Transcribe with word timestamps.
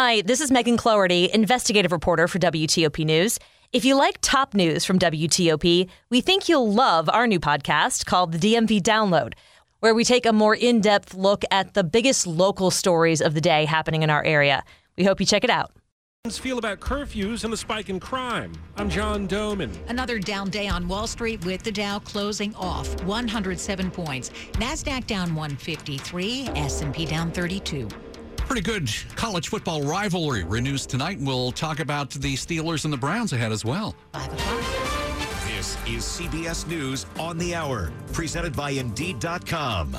Hi, 0.00 0.20
this 0.20 0.40
is 0.40 0.52
Megan 0.52 0.76
Cloherty, 0.76 1.28
investigative 1.34 1.90
reporter 1.90 2.28
for 2.28 2.38
WTOP 2.38 3.04
News. 3.04 3.36
If 3.72 3.84
you 3.84 3.96
like 3.96 4.18
top 4.20 4.54
news 4.54 4.84
from 4.84 4.96
WTOP, 4.96 5.88
we 6.08 6.20
think 6.20 6.48
you'll 6.48 6.72
love 6.72 7.10
our 7.10 7.26
new 7.26 7.40
podcast 7.40 8.06
called 8.06 8.30
the 8.30 8.38
DMV 8.38 8.80
Download, 8.80 9.32
where 9.80 9.96
we 9.96 10.04
take 10.04 10.24
a 10.24 10.32
more 10.32 10.54
in 10.54 10.80
depth 10.80 11.14
look 11.14 11.42
at 11.50 11.74
the 11.74 11.82
biggest 11.82 12.28
local 12.28 12.70
stories 12.70 13.20
of 13.20 13.34
the 13.34 13.40
day 13.40 13.64
happening 13.64 14.04
in 14.04 14.08
our 14.08 14.22
area. 14.22 14.62
We 14.96 15.02
hope 15.02 15.18
you 15.18 15.26
check 15.26 15.42
it 15.42 15.50
out. 15.50 15.72
Feel 16.30 16.58
about 16.58 16.78
curfews 16.78 17.42
and 17.42 17.52
the 17.52 17.56
spike 17.56 17.88
in 17.88 17.98
crime. 17.98 18.52
I'm 18.76 18.88
John 18.88 19.26
Domen. 19.26 19.76
Another 19.88 20.20
down 20.20 20.48
day 20.50 20.68
on 20.68 20.86
Wall 20.86 21.08
Street 21.08 21.44
with 21.44 21.64
the 21.64 21.72
Dow 21.72 21.98
closing 21.98 22.54
off 22.54 23.02
107 23.02 23.90
points. 23.90 24.30
Nasdaq 24.52 25.08
down 25.08 25.34
153, 25.34 26.50
S&P 26.54 27.04
down 27.04 27.32
32. 27.32 27.88
Pretty 28.48 28.62
good 28.62 28.90
college 29.14 29.48
football 29.50 29.82
rivalry 29.82 30.42
renews 30.42 30.86
tonight. 30.86 31.18
We'll 31.20 31.52
talk 31.52 31.80
about 31.80 32.08
the 32.08 32.32
Steelers 32.32 32.84
and 32.84 32.92
the 32.92 32.96
Browns 32.96 33.34
ahead 33.34 33.52
as 33.52 33.62
well. 33.62 33.94
Five 34.14 34.32
o'clock. 34.32 34.62
This 35.46 35.76
is 35.86 36.02
CBS 36.02 36.66
News 36.66 37.04
on 37.18 37.36
the 37.36 37.54
Hour, 37.54 37.92
presented 38.14 38.56
by 38.56 38.70
Indeed.com. 38.70 39.98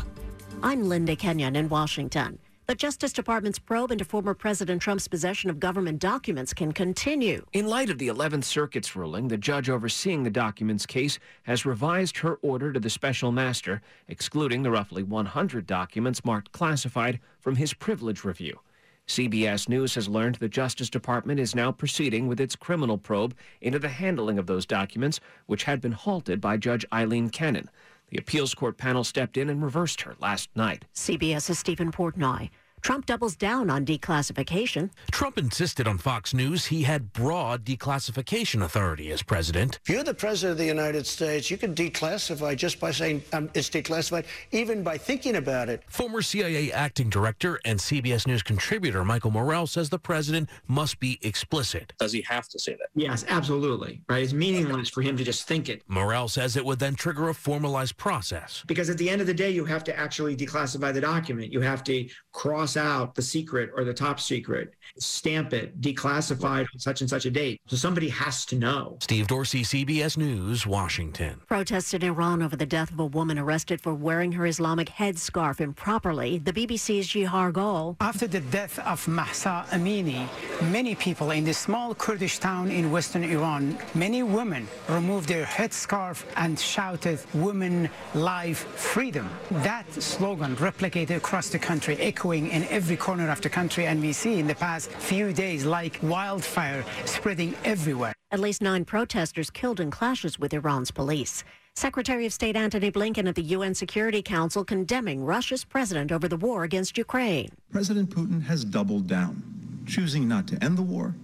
I'm 0.63 0.90
Linda 0.90 1.16
Kenyon 1.16 1.55
in 1.55 1.70
Washington. 1.70 2.40
The 2.70 2.76
Justice 2.76 3.14
Department's 3.14 3.58
probe 3.58 3.90
into 3.90 4.05
former 4.05 4.36
President 4.36 4.80
Trump's 4.80 5.08
possession 5.08 5.50
of 5.50 5.60
government 5.60 5.98
documents 5.98 6.54
can 6.54 6.72
continue. 6.72 7.44
In 7.52 7.66
light 7.66 7.90
of 7.90 7.98
the 7.98 8.10
11th 8.10 8.44
Circuit's 8.44 8.96
ruling, 8.96 9.27
the 9.27 9.38
judge 9.38 9.72
overseeing 9.72 10.22
the 10.22 10.30
documents 10.30 10.86
case 10.86 11.18
has 11.41 11.66
revised 11.66 12.20
her 12.20 12.36
order 12.44 12.72
to 12.72 12.80
the 12.80 12.91
special 12.91 13.32
master, 13.32 13.82
excluding 14.08 14.62
the 14.62 14.70
roughly 14.70 15.02
100 15.02 15.66
documents 15.66 16.24
marked 16.24 16.52
classified 16.52 17.20
from 17.40 17.55
his 17.55 17.74
privilege 17.74 18.24
review. 18.24 18.60
CBS 19.08 19.68
News 19.68 19.96
has 19.96 20.08
learned 20.08 20.36
the 20.36 20.48
Justice 20.48 20.91
Department 20.91 21.40
is 21.40 21.55
now 21.55 21.72
proceeding 21.72 22.27
with 22.27 22.40
its 22.40 22.55
criminal 22.55 22.99
probe 22.99 23.36
into 23.62 23.80
the 23.80 23.90
handling 23.90 24.38
of 24.38 24.46
those 24.46 24.68
documents, 24.68 25.20
which 25.48 25.63
had 25.63 25.82
been 25.82 25.93
halted 25.93 26.40
by 26.40 26.55
Judge 26.55 26.86
Aileen 26.93 27.32
Cannon. 27.32 27.68
The 28.10 28.18
appeals 28.18 28.55
court 28.55 28.77
panel 28.77 29.04
stepped 29.04 29.38
in 29.38 29.49
and 29.49 29.63
reversed 29.63 30.02
her 30.02 30.15
last 30.20 30.49
night. 30.55 30.86
CBS's 30.96 31.60
Stephen 31.60 31.91
Portnoy. 31.91 32.49
Trump 32.82 33.05
doubles 33.05 33.35
down 33.35 33.70
on 33.70 33.85
declassification. 33.85 34.90
Trump 35.12 35.38
insisted 35.38 35.88
on 35.88 35.98
Fox 35.98 36.34
News 36.34 36.66
he 36.66 36.84
had 36.84 37.13
broad 37.13 37.66
declassification 37.66 38.63
authority 38.63 39.12
as 39.12 39.21
president. 39.21 39.80
If 39.84 39.90
you're 39.90 40.04
the 40.04 40.13
president 40.13 40.54
of 40.54 40.58
the 40.58 40.66
United 40.66 41.05
States, 41.05 41.52
you 41.52 41.58
can 41.58 41.76
declassify 41.76 42.55
just 42.55 42.80
by 42.80 42.91
saying 42.91 43.24
um, 43.34 43.49
it's 43.54 43.70
declassified, 43.70 44.26
even 44.52 44.84
by 44.84 44.98
thinking 44.98 45.36
about 45.36 45.70
it. 45.70 45.84
Former 45.88 46.21
CIA 46.21 46.71
acting 46.71 47.10
director 47.10 47.60
and 47.66 47.80
CBS 47.80 48.27
News 48.27 48.44
contributor 48.44 49.04
Michael 49.04 49.32
Morell 49.32 49.68
says 49.68 49.90
the 49.90 49.99
president 49.99 50.49
must 50.68 50.99
be 50.99 51.20
explicit. 51.21 51.93
Does 51.99 52.14
he 52.14 52.21
have 52.21 52.48
to 52.49 52.60
say 52.60 52.74
that? 52.74 52.90
Yes, 52.96 53.26
absolutely. 53.27 54.02
Right? 54.08 54.24
It's 54.24 54.34
meaningless 54.34 54.90
for 54.90 55.02
him 55.02 55.18
to 55.18 55.24
just 55.24 55.48
think 55.48 55.70
it. 55.70 55.84
Morell 55.88 56.27
says 56.27 56.55
it 56.55 56.66
would 56.66 56.80
then 56.80 56.96
trigger 56.96 57.30
a 57.30 57.34
formalized 57.34 57.98
process. 57.98 58.64
Because 58.68 58.90
at 58.90 58.98
the 58.98 59.10
end 59.10 59.21
of 59.21 59.27
the 59.27 59.34
day, 59.34 59.52
you 59.52 59.66
have 59.66 59.84
to 59.86 59.98
actually 59.98 60.36
declassify 60.36 60.93
the 60.93 61.02
document. 61.02 61.52
You 61.52 61.62
have 61.62 61.84
to 61.86 62.08
cross 62.32 62.68
out 62.77 63.15
the 63.15 63.21
secret 63.21 63.71
or 63.75 63.84
the 63.84 63.93
top 63.93 64.19
secret, 64.19 64.73
stamp 64.97 65.53
it, 65.53 65.79
declassified 65.81 66.67
on 66.73 66.79
such 66.79 67.01
and 67.01 67.09
such 67.09 67.25
a 67.25 67.31
date. 67.31 67.62
So 67.67 67.75
somebody 67.75 68.09
has 68.09 68.45
to 68.47 68.56
know. 68.56 68.97
Steve 69.01 69.28
Dorsey, 69.28 69.63
CBS 69.63 70.17
News, 70.17 70.66
Washington. 70.66 71.41
Protests 71.47 71.94
in 71.94 72.03
Iran 72.03 72.41
over 72.41 72.56
the 72.56 72.66
death 72.66 72.91
of 72.91 73.00
a 73.00 73.06
woman 73.06 73.38
arrested 73.40 73.81
for 73.81 73.94
wearing 73.94 74.31
her 74.34 74.45
Islamic 74.45 74.90
headscarf 74.90 75.59
improperly. 75.62 76.40
The 76.40 76.53
BBC's 76.53 77.07
Jiyar 77.07 77.53
Gol. 77.53 77.97
After 78.01 78.28
the 78.28 78.41
death 78.41 78.79
of 78.79 79.07
Mahsa 79.07 79.66
Amini, 79.72 80.28
many 80.72 80.95
people 80.95 81.31
in 81.31 81.44
this 81.44 81.57
small 81.57 81.94
Kurdish 81.95 82.40
town 82.40 82.72
in 82.72 82.91
western 82.91 83.23
Iran, 83.23 83.78
many 83.95 84.23
women 84.23 84.67
removed 84.88 85.29
their 85.29 85.45
headscarf 85.45 86.23
and 86.35 86.59
shouted, 86.59 87.19
Women, 87.34 87.90
Life, 88.13 88.59
Freedom. 88.75 89.29
That 89.52 89.91
slogan 89.94 90.56
replicated 90.58 91.18
across 91.18 91.50
the 91.50 91.59
country, 91.59 91.96
echoing 91.97 92.47
in 92.47 92.59
every 92.66 92.97
corner 92.97 93.30
of 93.30 93.42
the 93.42 93.50
country, 93.50 93.86
and 93.86 94.02
we 94.02 94.14
see 94.14 94.40
in 94.40 94.47
the 94.47 94.56
past 94.56 94.92
few 94.92 95.34
days 95.34 95.66
like 95.66 96.00
wildfire 96.02 96.84
spreading 97.06 97.56
everywhere. 97.64 98.14
At 98.31 98.40
least 98.40 98.62
nine 98.62 98.86
protesters 98.86 99.50
killed 99.50 99.80
in 99.80 99.90
clashes 99.92 100.38
with 100.38 100.53
Iran's 100.53 100.92
police. 100.92 101.44
Secretary 101.75 102.25
of 102.25 102.34
State 102.34 102.56
Antony 102.56 102.92
Blinken 102.92 103.28
at 103.28 103.36
the 103.36 103.44
UN 103.44 103.74
Security 103.74 104.22
Council 104.22 104.66
condemning 104.66 105.24
Russia's 105.24 105.64
president 105.64 106.12
over 106.12 106.28
the 106.28 106.38
war 106.38 106.64
against 106.64 106.97
Ukraine. 106.97 107.50
President 107.72 108.09
Putin 108.09 108.44
has 108.44 108.66
doubled 108.66 109.08
down, 109.08 109.41
choosing 109.88 110.28
not 110.28 110.46
to 110.47 110.64
end 110.64 110.78
the 110.78 110.81
war, 110.84 111.16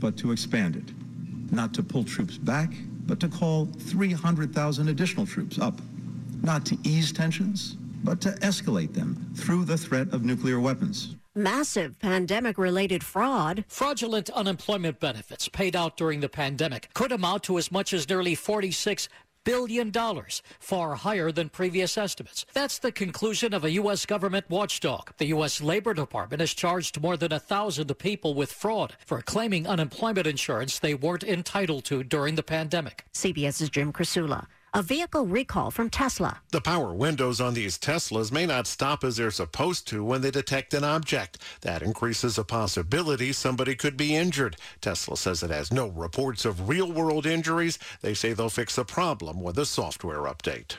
but 0.00 0.16
to 0.16 0.32
expand 0.32 0.76
it. 0.76 0.92
Not 1.52 1.72
to 1.74 1.82
pull 1.82 2.02
troops 2.02 2.36
back, 2.36 2.70
but 3.06 3.20
to 3.20 3.28
call 3.28 3.66
300,000 3.66 4.88
additional 4.88 5.26
troops 5.26 5.58
up. 5.58 5.80
Not 6.42 6.66
to 6.66 6.76
ease 6.82 7.12
tensions, 7.12 7.76
but 8.02 8.20
to 8.20 8.30
escalate 8.40 8.94
them 8.94 9.32
through 9.36 9.64
the 9.64 9.76
threat 9.76 10.12
of 10.12 10.24
nuclear 10.24 10.60
weapons. 10.60 11.16
Massive 11.34 11.98
pandemic 11.98 12.58
related 12.58 13.02
fraud. 13.02 13.64
Fraudulent 13.68 14.28
unemployment 14.30 15.00
benefits 15.00 15.48
paid 15.48 15.74
out 15.74 15.96
during 15.96 16.20
the 16.20 16.28
pandemic 16.28 16.88
could 16.92 17.10
amount 17.10 17.44
to 17.44 17.56
as 17.56 17.72
much 17.72 17.94
as 17.94 18.08
nearly 18.08 18.34
46 18.34 19.08
billion 19.44 19.90
dollars, 19.90 20.42
far 20.60 20.94
higher 20.94 21.32
than 21.32 21.48
previous 21.48 21.98
estimates. 21.98 22.46
That's 22.52 22.78
the 22.78 22.92
conclusion 22.92 23.54
of 23.54 23.64
a 23.64 23.70
U.S. 23.72 24.06
government 24.06 24.48
watchdog. 24.48 25.12
The 25.18 25.26
U.S. 25.26 25.60
Labor 25.60 25.94
Department 25.94 26.40
has 26.40 26.54
charged 26.54 27.00
more 27.00 27.16
than 27.16 27.32
a 27.32 27.40
thousand 27.40 27.92
people 27.98 28.34
with 28.34 28.52
fraud 28.52 28.94
for 29.04 29.20
claiming 29.22 29.66
unemployment 29.66 30.26
insurance 30.26 30.78
they 30.78 30.94
weren't 30.94 31.24
entitled 31.24 31.84
to 31.86 32.04
during 32.04 32.34
the 32.34 32.42
pandemic. 32.42 33.04
CBS's 33.14 33.70
Jim 33.70 33.92
Krasula 33.92 34.46
a 34.74 34.82
vehicle 34.82 35.26
recall 35.26 35.70
from 35.70 35.90
Tesla. 35.90 36.40
The 36.50 36.60
power 36.60 36.94
windows 36.94 37.40
on 37.40 37.54
these 37.54 37.78
Teslas 37.78 38.32
may 38.32 38.46
not 38.46 38.66
stop 38.66 39.04
as 39.04 39.16
they're 39.16 39.30
supposed 39.30 39.86
to 39.88 40.04
when 40.04 40.20
they 40.22 40.30
detect 40.30 40.74
an 40.74 40.84
object. 40.84 41.38
That 41.60 41.82
increases 41.82 42.36
the 42.36 42.44
possibility 42.44 43.32
somebody 43.32 43.74
could 43.74 43.96
be 43.96 44.16
injured. 44.16 44.56
Tesla 44.80 45.16
says 45.16 45.42
it 45.42 45.50
has 45.50 45.72
no 45.72 45.88
reports 45.88 46.44
of 46.44 46.68
real 46.68 46.90
world 46.90 47.26
injuries. 47.26 47.78
They 48.00 48.14
say 48.14 48.32
they'll 48.32 48.48
fix 48.48 48.76
the 48.76 48.84
problem 48.84 49.42
with 49.42 49.58
a 49.58 49.66
software 49.66 50.20
update. 50.20 50.76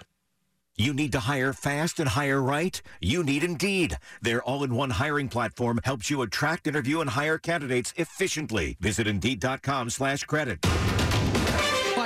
You 0.75 0.91
need 0.91 1.11
to 1.11 1.19
hire 1.19 1.53
fast 1.53 1.99
and 1.99 2.09
hire 2.09 2.41
right? 2.41 2.81
You 2.99 3.23
need 3.23 3.43
Indeed. 3.43 3.99
Their 4.23 4.41
all-in-one 4.41 4.89
hiring 4.91 5.29
platform 5.29 5.79
helps 5.83 6.09
you 6.09 6.23
attract, 6.23 6.65
interview, 6.65 6.99
and 6.99 7.11
hire 7.11 7.37
candidates 7.37 7.93
efficiently. 7.95 8.77
Visit 8.79 9.05
Indeed.com 9.05 9.91
slash 9.91 10.23
credit. 10.23 10.65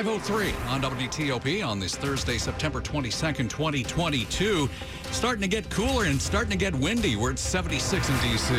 503 0.04 0.52
on 0.68 0.80
WTOP 0.80 1.68
on 1.68 1.80
this 1.80 1.96
Thursday, 1.96 2.38
September 2.38 2.80
22nd, 2.80 3.50
2022. 3.50 4.70
Starting 5.10 5.42
to 5.42 5.48
get 5.48 5.68
cooler 5.72 6.04
and 6.04 6.22
starting 6.22 6.52
to 6.52 6.56
get 6.56 6.76
windy. 6.76 7.16
We're 7.16 7.32
at 7.32 7.40
76 7.40 8.08
in 8.08 8.16
D.C. 8.20 8.54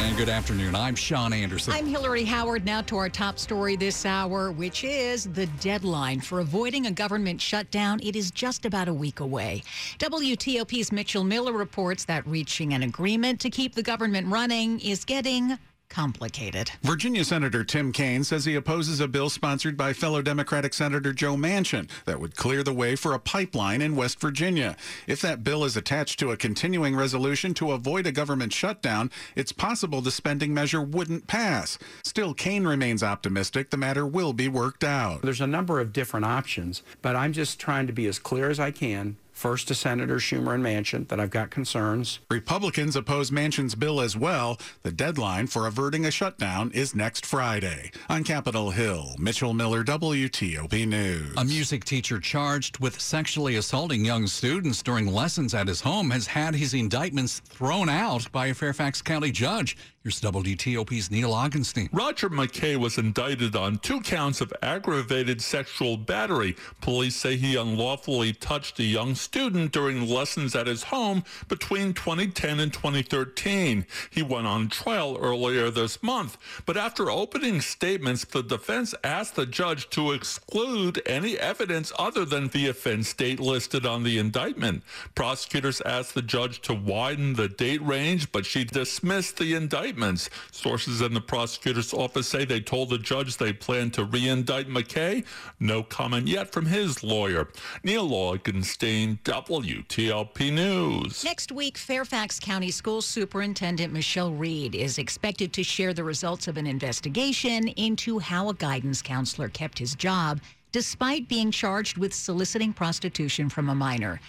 And 0.00 0.16
good 0.16 0.28
afternoon. 0.28 0.74
I'm 0.74 0.96
Sean 0.96 1.32
Anderson. 1.32 1.74
I'm 1.74 1.86
Hillary 1.86 2.24
Howard. 2.24 2.64
Now 2.64 2.80
to 2.82 2.96
our 2.96 3.08
top 3.08 3.38
story 3.38 3.76
this 3.76 4.04
hour, 4.04 4.50
which 4.50 4.82
is 4.82 5.26
the 5.32 5.46
deadline 5.60 6.20
for 6.20 6.40
avoiding 6.40 6.86
a 6.86 6.90
government 6.90 7.40
shutdown. 7.40 8.00
It 8.02 8.16
is 8.16 8.32
just 8.32 8.66
about 8.66 8.88
a 8.88 8.94
week 8.94 9.20
away. 9.20 9.62
WTOP's 10.00 10.90
Mitchell 10.90 11.22
Miller 11.22 11.52
reports 11.52 12.04
that 12.06 12.26
reaching 12.26 12.74
an 12.74 12.82
agreement 12.82 13.38
to 13.42 13.48
keep 13.48 13.76
the 13.76 13.82
government 13.84 14.26
running 14.26 14.80
is 14.80 15.04
getting 15.04 15.56
complicated. 15.90 16.70
Virginia 16.82 17.24
Senator 17.24 17.64
Tim 17.64 17.92
Kaine 17.92 18.24
says 18.24 18.46
he 18.46 18.54
opposes 18.54 19.00
a 19.00 19.08
bill 19.08 19.28
sponsored 19.28 19.76
by 19.76 19.92
fellow 19.92 20.22
Democratic 20.22 20.72
Senator 20.72 21.12
Joe 21.12 21.36
Manchin 21.36 21.90
that 22.06 22.20
would 22.20 22.36
clear 22.36 22.62
the 22.62 22.72
way 22.72 22.96
for 22.96 23.12
a 23.12 23.18
pipeline 23.18 23.82
in 23.82 23.96
West 23.96 24.20
Virginia. 24.20 24.76
If 25.06 25.20
that 25.20 25.44
bill 25.44 25.64
is 25.64 25.76
attached 25.76 26.18
to 26.20 26.30
a 26.30 26.36
continuing 26.36 26.96
resolution 26.96 27.52
to 27.54 27.72
avoid 27.72 28.06
a 28.06 28.12
government 28.12 28.52
shutdown, 28.52 29.10
it's 29.36 29.52
possible 29.52 30.00
the 30.00 30.10
spending 30.10 30.54
measure 30.54 30.80
wouldn't 30.80 31.26
pass. 31.26 31.76
Still, 32.02 32.32
Kaine 32.32 32.66
remains 32.66 33.02
optimistic 33.02 33.70
the 33.70 33.76
matter 33.76 34.06
will 34.06 34.32
be 34.32 34.48
worked 34.48 34.84
out. 34.84 35.22
There's 35.22 35.40
a 35.40 35.46
number 35.46 35.80
of 35.80 35.92
different 35.92 36.24
options, 36.24 36.82
but 37.02 37.16
I'm 37.16 37.32
just 37.32 37.58
trying 37.58 37.86
to 37.88 37.92
be 37.92 38.06
as 38.06 38.18
clear 38.18 38.48
as 38.48 38.60
I 38.60 38.70
can 38.70 39.16
First 39.40 39.68
to 39.68 39.74
Senator 39.74 40.16
Schumer 40.16 40.54
and 40.54 40.62
Manchin 40.62 41.08
that 41.08 41.18
I've 41.18 41.30
got 41.30 41.48
concerns. 41.48 42.18
Republicans 42.30 42.94
oppose 42.94 43.30
Manchin's 43.30 43.74
bill 43.74 44.02
as 44.02 44.14
well. 44.14 44.58
The 44.82 44.92
deadline 44.92 45.46
for 45.46 45.66
averting 45.66 46.04
a 46.04 46.10
shutdown 46.10 46.70
is 46.72 46.94
next 46.94 47.24
Friday. 47.24 47.90
On 48.10 48.22
Capitol 48.22 48.70
Hill, 48.70 49.14
Mitchell 49.18 49.54
Miller, 49.54 49.82
WTOP 49.82 50.86
News. 50.86 51.32
A 51.38 51.44
music 51.46 51.86
teacher 51.86 52.20
charged 52.20 52.80
with 52.80 53.00
sexually 53.00 53.56
assaulting 53.56 54.04
young 54.04 54.26
students 54.26 54.82
during 54.82 55.06
lessons 55.06 55.54
at 55.54 55.68
his 55.68 55.80
home 55.80 56.10
has 56.10 56.26
had 56.26 56.54
his 56.54 56.74
indictments 56.74 57.40
thrown 57.40 57.88
out 57.88 58.30
by 58.32 58.48
a 58.48 58.54
Fairfax 58.54 59.00
County 59.00 59.32
judge. 59.32 59.74
Here's 60.02 60.22
WTOP's 60.22 61.10
Neil 61.10 61.32
Augenstein. 61.32 61.90
Roger 61.92 62.30
McKay 62.30 62.74
was 62.78 62.96
indicted 62.96 63.54
on 63.54 63.76
two 63.76 64.00
counts 64.00 64.40
of 64.40 64.50
aggravated 64.62 65.42
sexual 65.42 65.98
battery. 65.98 66.56
Police 66.80 67.14
say 67.14 67.36
he 67.36 67.54
unlawfully 67.54 68.32
touched 68.32 68.78
a 68.78 68.82
young 68.82 69.14
student 69.14 69.72
during 69.72 70.08
lessons 70.08 70.56
at 70.56 70.66
his 70.66 70.84
home 70.84 71.22
between 71.48 71.92
2010 71.92 72.60
and 72.60 72.72
2013. 72.72 73.84
He 74.08 74.22
went 74.22 74.46
on 74.46 74.70
trial 74.70 75.18
earlier 75.20 75.70
this 75.70 76.02
month, 76.02 76.38
but 76.64 76.78
after 76.78 77.10
opening 77.10 77.60
statements, 77.60 78.24
the 78.24 78.42
defense 78.42 78.94
asked 79.04 79.36
the 79.36 79.44
judge 79.44 79.90
to 79.90 80.12
exclude 80.12 81.02
any 81.04 81.38
evidence 81.38 81.92
other 81.98 82.24
than 82.24 82.48
the 82.48 82.68
offense 82.68 83.12
date 83.12 83.38
listed 83.38 83.84
on 83.84 84.04
the 84.04 84.16
indictment. 84.16 84.82
Prosecutors 85.14 85.82
asked 85.82 86.14
the 86.14 86.22
judge 86.22 86.62
to 86.62 86.72
widen 86.72 87.34
the 87.34 87.50
date 87.50 87.82
range, 87.82 88.32
but 88.32 88.46
she 88.46 88.64
dismissed 88.64 89.36
the 89.36 89.54
indictments. 89.90 90.30
Sources 90.52 91.00
in 91.00 91.14
the 91.14 91.20
prosecutor's 91.20 91.92
office 91.92 92.28
say 92.28 92.44
they 92.44 92.60
told 92.60 92.90
the 92.90 92.98
judge 92.98 93.36
they 93.36 93.52
plan 93.52 93.90
to 93.90 94.04
re-indict 94.04 94.68
McKay. 94.68 95.24
No 95.58 95.82
comment 95.82 96.28
yet 96.28 96.52
from 96.52 96.66
his 96.66 97.02
lawyer. 97.02 97.48
Neil 97.82 98.08
Augenstein, 98.08 99.18
WTOP 99.22 100.52
News. 100.52 101.24
Next 101.24 101.50
week, 101.50 101.76
Fairfax 101.76 102.38
County 102.38 102.70
School 102.70 103.02
Superintendent 103.02 103.92
Michelle 103.92 104.32
Reed 104.32 104.74
is 104.74 104.98
expected 104.98 105.52
to 105.54 105.64
share 105.64 105.92
the 105.92 106.04
results 106.04 106.46
of 106.46 106.56
an 106.56 106.66
investigation 106.66 107.68
into 107.68 108.18
how 108.18 108.48
a 108.48 108.54
guidance 108.54 109.02
counselor 109.02 109.48
kept 109.48 109.78
his 109.78 109.94
job 109.94 110.40
despite 110.72 111.28
being 111.28 111.50
charged 111.50 111.98
with 111.98 112.14
soliciting 112.14 112.72
prostitution 112.72 113.48
from 113.48 113.68
a 113.68 113.74
minor. 113.74 114.20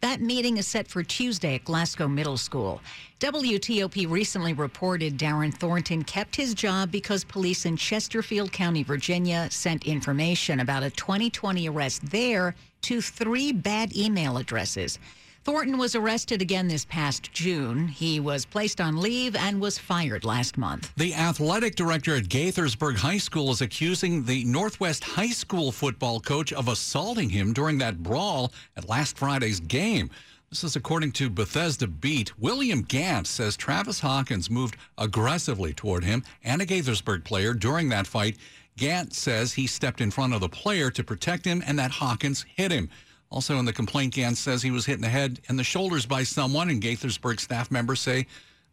That 0.00 0.22
meeting 0.22 0.56
is 0.56 0.66
set 0.66 0.88
for 0.88 1.02
Tuesday 1.02 1.56
at 1.56 1.64
Glasgow 1.64 2.08
Middle 2.08 2.38
School. 2.38 2.80
WTOP 3.20 4.10
recently 4.10 4.54
reported 4.54 5.18
Darren 5.18 5.52
Thornton 5.52 6.04
kept 6.04 6.34
his 6.34 6.54
job 6.54 6.90
because 6.90 7.22
police 7.22 7.66
in 7.66 7.76
Chesterfield 7.76 8.50
County, 8.50 8.82
Virginia, 8.82 9.48
sent 9.50 9.84
information 9.84 10.60
about 10.60 10.82
a 10.82 10.88
2020 10.88 11.68
arrest 11.68 12.10
there 12.10 12.54
to 12.80 13.02
three 13.02 13.52
bad 13.52 13.94
email 13.94 14.38
addresses. 14.38 14.98
Thornton 15.42 15.78
was 15.78 15.94
arrested 15.94 16.42
again 16.42 16.68
this 16.68 16.84
past 16.84 17.32
June. 17.32 17.88
He 17.88 18.20
was 18.20 18.44
placed 18.44 18.78
on 18.78 19.00
leave 19.00 19.34
and 19.34 19.58
was 19.58 19.78
fired 19.78 20.22
last 20.22 20.58
month. 20.58 20.92
The 20.96 21.14
athletic 21.14 21.76
director 21.76 22.14
at 22.14 22.24
Gaithersburg 22.24 22.96
High 22.96 23.18
School 23.18 23.50
is 23.50 23.62
accusing 23.62 24.24
the 24.24 24.44
Northwest 24.44 25.02
High 25.02 25.30
School 25.30 25.72
football 25.72 26.20
coach 26.20 26.52
of 26.52 26.68
assaulting 26.68 27.30
him 27.30 27.54
during 27.54 27.78
that 27.78 28.02
brawl 28.02 28.52
at 28.76 28.88
last 28.88 29.16
Friday's 29.16 29.60
game. 29.60 30.10
This 30.50 30.62
is 30.62 30.76
according 30.76 31.12
to 31.12 31.30
Bethesda 31.30 31.86
Beat. 31.86 32.38
William 32.38 32.82
Gant 32.82 33.26
says 33.26 33.56
Travis 33.56 34.00
Hawkins 34.00 34.50
moved 34.50 34.76
aggressively 34.98 35.72
toward 35.72 36.04
him 36.04 36.22
and 36.44 36.60
a 36.60 36.66
Gaithersburg 36.66 37.24
player 37.24 37.54
during 37.54 37.88
that 37.88 38.06
fight. 38.06 38.36
Gant 38.76 39.14
says 39.14 39.54
he 39.54 39.66
stepped 39.66 40.02
in 40.02 40.10
front 40.10 40.34
of 40.34 40.40
the 40.40 40.48
player 40.50 40.90
to 40.90 41.02
protect 41.02 41.46
him 41.46 41.62
and 41.66 41.78
that 41.78 41.92
Hawkins 41.92 42.44
hit 42.56 42.72
him. 42.72 42.90
Also 43.30 43.58
in 43.58 43.64
the 43.64 43.72
complaint, 43.72 44.14
Gant 44.14 44.36
says 44.36 44.62
he 44.62 44.72
was 44.72 44.86
hit 44.86 44.96
in 44.96 45.02
the 45.02 45.08
head 45.08 45.40
and 45.48 45.58
the 45.58 45.64
shoulders 45.64 46.04
by 46.04 46.24
someone, 46.24 46.68
and 46.68 46.82
Gaithersburg 46.82 47.38
staff 47.38 47.70
members 47.70 48.00
say 48.00 48.26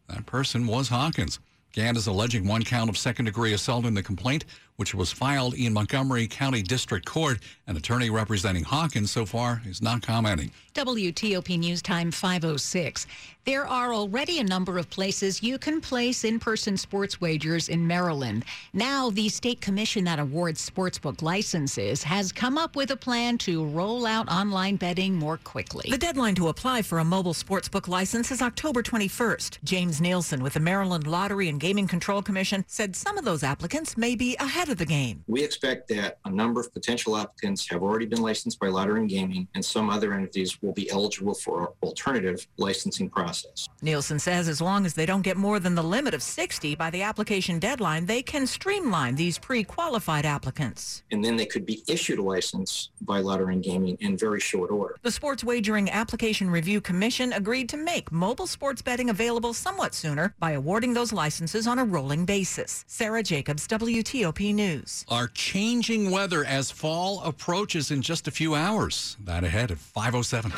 that 0.08 0.26
person 0.26 0.66
was 0.66 0.90
Hawkins. 0.90 1.40
Gant 1.74 1.98
is 1.98 2.08
alleging 2.08 2.48
one 2.48 2.64
count 2.64 2.90
of 2.90 2.98
second 2.98 3.26
degree 3.26 3.54
assault 3.54 3.86
in 3.86 3.94
the 3.94 4.02
complaint, 4.02 4.46
which 4.78 4.94
was 4.94 5.12
filed 5.12 5.56
in 5.56 5.74
Montgomery 5.74 6.28
County 6.28 6.62
District 6.62 7.06
Court. 7.06 7.40
An 7.66 7.76
attorney 7.76 8.10
representing 8.10 8.64
Hawkins 8.64 9.12
so 9.12 9.26
far 9.26 9.62
is 9.66 9.82
not 9.82 10.04
commenting. 10.04 10.52
WTOP 10.76 11.58
News 11.58 11.82
Time 11.82 12.12
506. 12.12 13.08
There 13.44 13.66
are 13.66 13.94
already 13.94 14.40
a 14.40 14.44
number 14.44 14.78
of 14.78 14.90
places 14.90 15.42
you 15.42 15.58
can 15.58 15.82
place 15.82 16.24
in 16.24 16.38
person 16.38 16.78
sports 16.78 17.20
wagers 17.20 17.70
in 17.70 17.88
Maryland. 17.88 18.46
Now, 18.74 19.10
the 19.10 19.30
state 19.30 19.62
commission 19.62 20.04
that 20.04 20.20
awards 20.20 20.70
sportsbook 20.70 21.22
licenses 21.22 22.04
has 22.04 22.32
come 22.32 22.58
up 22.58 22.76
with 22.76 22.92
a 22.92 22.96
plan 22.98 23.38
to 23.40 23.66
roll 23.66 24.06
out 24.06 24.30
online 24.30 24.76
betting 24.76 25.16
more 25.16 25.38
quickly. 25.38 25.90
The 25.90 25.98
deadline 25.98 26.36
to 26.36 26.50
apply 26.50 26.84
for 26.84 27.00
a 27.00 27.06
mobile 27.06 27.34
sportsbook 27.34 27.88
license 27.88 28.32
is 28.32 28.42
October 28.42 28.84
21st. 28.84 29.58
James 29.64 30.00
Nielsen 30.02 30.44
with 30.44 30.54
the 30.54 30.60
Maryland 30.60 31.08
Lottery 31.08 31.50
and 31.50 31.60
Gaming 31.60 31.88
Control 31.88 32.22
Commission 32.22 32.64
said 32.68 32.96
some 32.96 33.18
of 33.18 33.26
those 33.26 33.44
applicants 33.44 33.98
may 33.98 34.14
be 34.14 34.36
ahead 34.36 34.67
of 34.70 34.78
the 34.78 34.86
game. 34.86 35.24
We 35.28 35.44
expect 35.44 35.88
that 35.90 36.20
a 36.26 36.30
number 36.30 36.60
of 36.60 36.74
potential 36.74 37.18
applicants 37.18 37.68
have 37.70 37.82
already 37.82 38.06
been 38.06 38.22
licensed 38.22 38.60
by 38.60 38.68
Lottery 38.68 39.02
and 39.02 39.10
Gaming, 39.10 39.48
and 39.56 39.64
some 39.64 39.90
other 39.90 40.14
entities 40.14 40.62
will 40.62 40.74
be 40.74 40.90
eligible 40.90 41.34
for 41.34 41.62
our 41.62 41.74
alternative 41.84 42.48
licensing 42.58 43.10
process. 43.10 43.68
Nielsen 43.82 44.20
says 44.20 44.48
as 44.48 44.62
long 44.62 44.86
as 44.86 44.94
they 44.94 45.06
don't 45.06 45.22
get 45.22 45.38
more 45.38 45.60
than 45.60 45.76
the 45.76 45.84
limit 45.84 46.14
of 46.14 46.22
60 46.22 46.76
by 46.76 46.90
the 46.90 47.02
application 47.02 47.60
deadline, 47.60 48.06
they 48.06 48.22
can 48.22 48.48
streamline 48.48 49.16
these 49.16 49.38
pre-qualified 49.38 50.26
applicants. 50.26 51.04
And 51.12 51.24
then 51.24 51.36
they 51.36 51.46
could 51.46 51.66
be 51.66 51.84
issued 51.88 52.20
a 52.20 52.24
license 52.24 52.90
by 53.02 53.20
Lottery 53.20 53.54
and 53.54 53.64
Gaming 53.64 53.98
in 54.00 54.18
very 54.18 54.40
short 54.40 54.72
order. 54.72 54.98
The 55.02 55.12
Sports 55.12 55.44
Wagering 55.44 55.90
Application 55.90 56.50
Review 56.50 56.82
Commission 56.82 57.34
agreed 57.34 57.70
to 57.70 57.78
make 57.78 58.12
mobile 58.12 58.48
sports 58.48 58.82
betting 58.82 59.10
available 59.10 59.54
somewhat 59.54 59.94
sooner 59.94 60.34
by 60.40 60.52
awarding 60.52 60.94
those 60.94 61.14
licenses 61.14 61.68
on 61.68 61.80
a 61.80 61.86
rolling 61.86 62.26
basis. 62.26 62.84
Sarah 62.88 63.24
Jacobs, 63.24 63.68
WTOP 63.68 64.54
News. 64.58 65.06
Our 65.08 65.28
changing 65.28 66.10
weather 66.10 66.44
as 66.44 66.72
fall 66.72 67.22
approaches 67.22 67.92
in 67.92 68.02
just 68.02 68.28
a 68.28 68.32
few 68.32 68.56
hours. 68.56 69.16
That 69.24 69.44
ahead 69.44 69.70
at 69.70 69.78
507. 69.78 70.52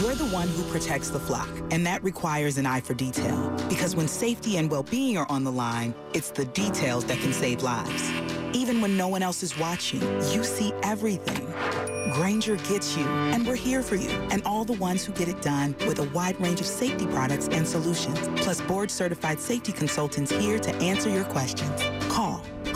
You're 0.00 0.16
the 0.16 0.28
one 0.34 0.48
who 0.48 0.64
protects 0.64 1.08
the 1.08 1.20
flock, 1.20 1.48
and 1.70 1.86
that 1.86 2.02
requires 2.02 2.58
an 2.58 2.66
eye 2.66 2.80
for 2.80 2.94
detail. 2.94 3.56
Because 3.68 3.94
when 3.94 4.08
safety 4.08 4.56
and 4.56 4.68
well-being 4.68 5.16
are 5.16 5.30
on 5.30 5.44
the 5.44 5.52
line, 5.52 5.94
it's 6.12 6.32
the 6.32 6.46
details 6.46 7.04
that 7.04 7.20
can 7.20 7.32
save 7.32 7.62
lives. 7.62 8.10
Even 8.52 8.80
when 8.80 8.96
no 8.96 9.06
one 9.06 9.22
else 9.22 9.44
is 9.44 9.56
watching, 9.56 10.02
you 10.32 10.42
see 10.42 10.72
everything. 10.82 11.46
Grainger 12.14 12.56
gets 12.56 12.96
you, 12.96 13.04
and 13.04 13.46
we're 13.46 13.54
here 13.54 13.82
for 13.82 13.94
you, 13.94 14.10
and 14.32 14.42
all 14.44 14.64
the 14.64 14.72
ones 14.72 15.04
who 15.04 15.12
get 15.12 15.28
it 15.28 15.40
done 15.40 15.76
with 15.86 16.00
a 16.00 16.08
wide 16.10 16.40
range 16.40 16.60
of 16.60 16.66
safety 16.66 17.06
products 17.06 17.46
and 17.52 17.68
solutions, 17.68 18.18
plus 18.42 18.60
board-certified 18.62 19.38
safety 19.38 19.70
consultants 19.70 20.32
here 20.32 20.58
to 20.58 20.74
answer 20.76 21.08
your 21.08 21.24
questions. 21.24 21.97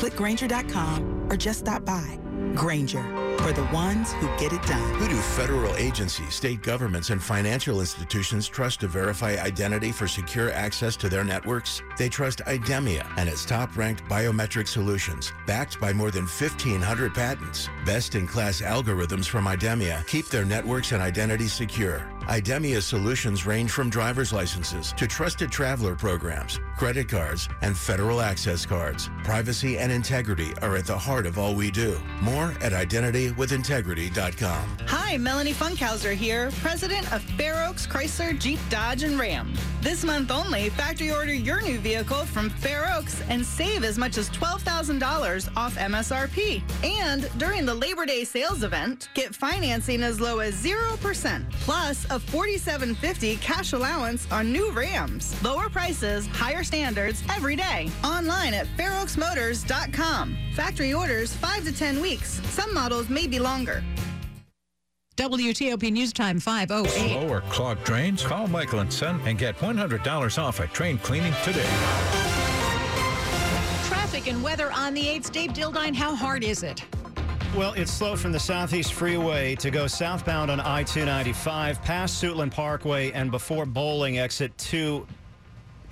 Click 0.02 0.16
Grainger.com, 0.16 1.28
or 1.30 1.36
just 1.36 1.60
stop 1.60 1.84
by. 1.84 2.18
Grainger, 2.56 3.04
for 3.38 3.52
the 3.52 3.62
ones 3.72 4.10
who 4.14 4.26
get 4.36 4.52
it 4.52 4.60
done. 4.62 4.94
Who 4.94 5.06
do 5.06 5.14
federal 5.14 5.76
agencies, 5.76 6.34
state 6.34 6.60
governments, 6.60 7.10
and 7.10 7.22
financial 7.22 7.78
institutions 7.78 8.48
trust 8.48 8.80
to 8.80 8.88
verify 8.88 9.36
identity 9.36 9.92
for 9.92 10.08
secure 10.08 10.50
access 10.50 10.96
to 10.96 11.08
their 11.08 11.22
networks? 11.22 11.82
They 11.98 12.08
trust 12.08 12.40
IDEMIA 12.46 13.06
and 13.16 13.28
its 13.28 13.44
top-ranked 13.44 14.02
biometric 14.06 14.66
solutions, 14.66 15.32
backed 15.46 15.80
by 15.80 15.92
more 15.92 16.10
than 16.10 16.24
1,500 16.24 17.14
patents. 17.14 17.68
Best-in-class 17.86 18.60
algorithms 18.60 19.26
from 19.26 19.44
IDEMIA 19.44 20.04
keep 20.08 20.26
their 20.26 20.44
networks 20.44 20.90
and 20.90 21.00
identities 21.00 21.52
secure. 21.52 22.11
IDEMIA's 22.22 22.86
solutions 22.86 23.46
range 23.46 23.70
from 23.70 23.90
driver's 23.90 24.32
licenses 24.32 24.92
to 24.94 25.06
trusted 25.06 25.50
traveler 25.50 25.94
programs, 25.94 26.58
credit 26.76 27.08
cards, 27.08 27.48
and 27.60 27.76
federal 27.76 28.20
access 28.20 28.64
cards. 28.64 29.10
Privacy 29.24 29.78
and 29.78 29.92
integrity 29.92 30.52
are 30.62 30.76
at 30.76 30.86
the 30.86 30.98
heart 30.98 31.26
of 31.26 31.38
all 31.38 31.54
we 31.54 31.70
do. 31.70 31.98
More 32.20 32.54
at 32.60 32.72
identitywithintegrity.com. 32.72 34.78
Hi, 34.86 35.16
Melanie 35.16 35.52
Funkhauser 35.52 36.14
here, 36.14 36.50
president 36.60 37.12
of 37.12 37.22
Fair 37.22 37.66
Oaks 37.66 37.86
Chrysler 37.86 38.38
Jeep 38.38 38.60
Dodge 38.70 39.02
and 39.02 39.18
Ram. 39.18 39.52
This 39.82 40.04
month 40.04 40.30
only, 40.30 40.68
factory 40.70 41.10
order 41.10 41.34
your 41.34 41.60
new 41.60 41.76
vehicle 41.76 42.24
from 42.24 42.50
Fair 42.50 42.88
Oaks 42.94 43.20
and 43.28 43.44
save 43.44 43.82
as 43.82 43.98
much 43.98 44.16
as 44.16 44.30
$12,000 44.30 45.48
off 45.56 45.74
MSRP. 45.74 46.62
And 46.84 47.28
during 47.36 47.66
the 47.66 47.74
Labor 47.74 48.06
Day 48.06 48.22
sales 48.22 48.62
event, 48.62 49.08
get 49.14 49.34
financing 49.34 50.04
as 50.04 50.20
low 50.20 50.38
as 50.38 50.54
0% 50.54 51.50
plus 51.62 52.04
a 52.04 52.20
$47.50 52.20 53.40
cash 53.40 53.72
allowance 53.72 54.30
on 54.30 54.52
new 54.52 54.70
Rams. 54.70 55.34
Lower 55.42 55.68
prices, 55.68 56.28
higher 56.28 56.62
standards 56.62 57.24
every 57.28 57.56
day. 57.56 57.90
Online 58.04 58.54
at 58.54 58.68
fairoaksmotors.com. 58.76 60.38
Factory 60.54 60.94
orders 60.94 61.32
5 61.34 61.64
to 61.64 61.72
10 61.72 62.00
weeks. 62.00 62.40
Some 62.50 62.72
models 62.72 63.08
may 63.08 63.26
be 63.26 63.40
longer. 63.40 63.82
WTOP 65.16 65.92
News 65.92 66.10
Time 66.12 66.40
508. 66.40 66.90
Slow 66.90 67.28
or 67.28 67.42
clogged 67.42 67.84
drains? 67.84 68.24
Call 68.24 68.48
Michael 68.48 68.78
and 68.80 68.90
Son 68.90 69.20
and 69.26 69.38
get 69.38 69.58
$100 69.58 70.42
off 70.42 70.60
a 70.60 70.66
train 70.68 70.96
cleaning 70.98 71.34
today. 71.44 71.68
Traffic 73.84 74.26
and 74.28 74.42
weather 74.42 74.72
on 74.72 74.94
the 74.94 75.04
8th. 75.04 75.30
Dave 75.30 75.50
Dildine, 75.52 75.94
how 75.94 76.14
hard 76.14 76.42
is 76.42 76.62
it? 76.62 76.82
Well, 77.54 77.74
it's 77.74 77.92
slow 77.92 78.16
from 78.16 78.32
the 78.32 78.40
Southeast 78.40 78.94
Freeway 78.94 79.54
to 79.56 79.70
go 79.70 79.86
southbound 79.86 80.50
on 80.50 80.60
I 80.60 80.82
295 80.82 81.82
past 81.82 82.22
Suitland 82.22 82.50
Parkway 82.50 83.12
and 83.12 83.30
before 83.30 83.66
Bolling 83.66 84.18
exit 84.18 84.56
2 84.56 85.06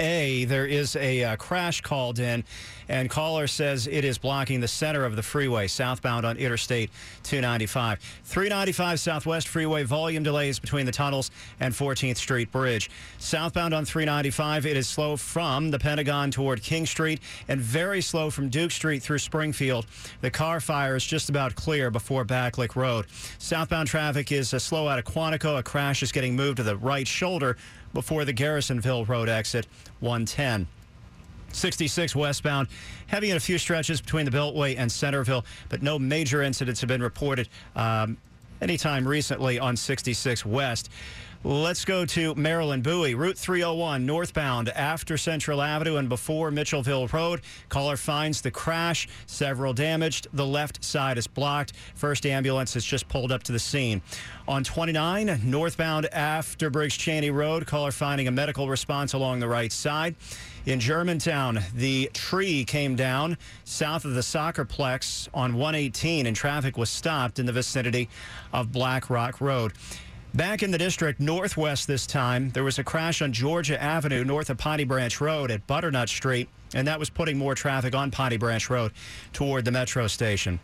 A, 0.00 0.44
there 0.46 0.66
is 0.66 0.96
a 0.96 1.22
uh, 1.22 1.36
crash 1.36 1.82
called 1.82 2.18
in, 2.18 2.42
and 2.88 3.08
caller 3.10 3.46
says 3.46 3.86
it 3.86 4.04
is 4.04 4.16
blocking 4.16 4.60
the 4.60 4.66
center 4.66 5.04
of 5.04 5.14
the 5.14 5.22
freeway 5.22 5.68
southbound 5.68 6.24
on 6.24 6.38
Interstate 6.38 6.90
295. 7.22 8.00
395 8.24 8.98
Southwest 8.98 9.46
Freeway 9.46 9.82
volume 9.84 10.22
delays 10.22 10.58
between 10.58 10.86
the 10.86 10.92
tunnels 10.92 11.30
and 11.60 11.74
14th 11.74 12.16
Street 12.16 12.50
Bridge. 12.50 12.90
Southbound 13.18 13.74
on 13.74 13.84
395, 13.84 14.66
it 14.66 14.76
is 14.76 14.88
slow 14.88 15.16
from 15.16 15.70
the 15.70 15.78
Pentagon 15.78 16.30
toward 16.30 16.62
King 16.62 16.86
Street 16.86 17.20
and 17.46 17.60
very 17.60 18.00
slow 18.00 18.30
from 18.30 18.48
Duke 18.48 18.70
Street 18.70 19.02
through 19.02 19.18
Springfield. 19.18 19.86
The 20.22 20.30
car 20.30 20.60
fire 20.60 20.96
is 20.96 21.04
just 21.04 21.28
about 21.28 21.54
clear 21.54 21.90
before 21.90 22.24
Backlick 22.24 22.74
Road. 22.74 23.06
Southbound 23.38 23.86
traffic 23.86 24.32
is 24.32 24.54
uh, 24.54 24.58
slow 24.58 24.88
out 24.88 24.98
of 24.98 25.04
Quantico. 25.04 25.58
A 25.58 25.62
crash 25.62 26.02
is 26.02 26.10
getting 26.10 26.34
moved 26.34 26.56
to 26.56 26.62
the 26.62 26.76
right 26.76 27.06
shoulder 27.06 27.58
before 27.92 28.24
the 28.24 28.32
Garrisonville 28.32 29.04
Road 29.04 29.28
exit 29.28 29.66
110. 30.00 30.66
66 31.52 32.14
westbound, 32.14 32.68
heavy 33.08 33.30
in 33.30 33.36
a 33.36 33.40
few 33.40 33.58
stretches 33.58 34.00
between 34.00 34.24
the 34.24 34.30
Beltway 34.30 34.76
and 34.78 34.90
Centreville, 34.90 35.44
but 35.68 35.82
no 35.82 35.98
major 35.98 36.42
incidents 36.42 36.80
have 36.80 36.88
been 36.88 37.02
reported 37.02 37.48
um, 37.74 38.16
anytime 38.60 39.06
recently 39.06 39.58
on 39.58 39.76
66 39.76 40.46
West. 40.46 40.90
Let's 41.42 41.86
go 41.86 42.04
to 42.04 42.34
Maryland 42.34 42.82
Bowie, 42.82 43.14
Route 43.14 43.38
301 43.38 44.04
northbound 44.04 44.68
after 44.68 45.16
Central 45.16 45.62
Avenue 45.62 45.96
and 45.96 46.06
before 46.06 46.50
Mitchellville 46.50 47.10
Road. 47.10 47.40
Caller 47.70 47.96
finds 47.96 48.42
the 48.42 48.50
crash, 48.50 49.08
several 49.24 49.72
damaged. 49.72 50.26
The 50.34 50.44
left 50.44 50.84
side 50.84 51.16
is 51.16 51.26
blocked. 51.26 51.72
First 51.94 52.26
ambulance 52.26 52.74
has 52.74 52.84
just 52.84 53.08
pulled 53.08 53.32
up 53.32 53.42
to 53.44 53.52
the 53.52 53.58
scene. 53.58 54.02
On 54.48 54.62
29 54.62 55.40
northbound 55.42 56.12
after 56.12 56.68
Briggs 56.68 56.98
Chaney 56.98 57.30
Road, 57.30 57.66
caller 57.66 57.90
finding 57.90 58.28
a 58.28 58.30
medical 58.30 58.68
response 58.68 59.14
along 59.14 59.40
the 59.40 59.48
right 59.48 59.72
side. 59.72 60.16
In 60.66 60.78
Germantown, 60.78 61.60
the 61.74 62.10
tree 62.12 62.66
came 62.66 62.96
down 62.96 63.38
south 63.64 64.04
of 64.04 64.12
the 64.12 64.20
soccerplex 64.20 65.30
on 65.32 65.54
118 65.54 66.26
and 66.26 66.36
traffic 66.36 66.76
was 66.76 66.90
stopped 66.90 67.38
in 67.38 67.46
the 67.46 67.52
vicinity 67.52 68.10
of 68.52 68.72
Black 68.72 69.08
Rock 69.08 69.40
Road. 69.40 69.72
Back 70.34 70.62
in 70.62 70.70
the 70.70 70.78
district 70.78 71.18
northwest 71.18 71.88
this 71.88 72.06
time, 72.06 72.50
there 72.50 72.62
was 72.62 72.78
a 72.78 72.84
crash 72.84 73.20
on 73.20 73.32
Georgia 73.32 73.82
Avenue 73.82 74.22
north 74.22 74.48
of 74.48 74.58
Piney 74.58 74.84
Branch 74.84 75.20
Road 75.20 75.50
at 75.50 75.66
Butternut 75.66 76.08
Street, 76.08 76.48
and 76.72 76.86
that 76.86 77.00
was 77.00 77.10
putting 77.10 77.36
more 77.36 77.56
traffic 77.56 77.96
on 77.96 78.12
Piney 78.12 78.36
Branch 78.36 78.70
Road 78.70 78.92
toward 79.32 79.64
the 79.64 79.72
metro 79.72 80.06
station. 80.06 80.60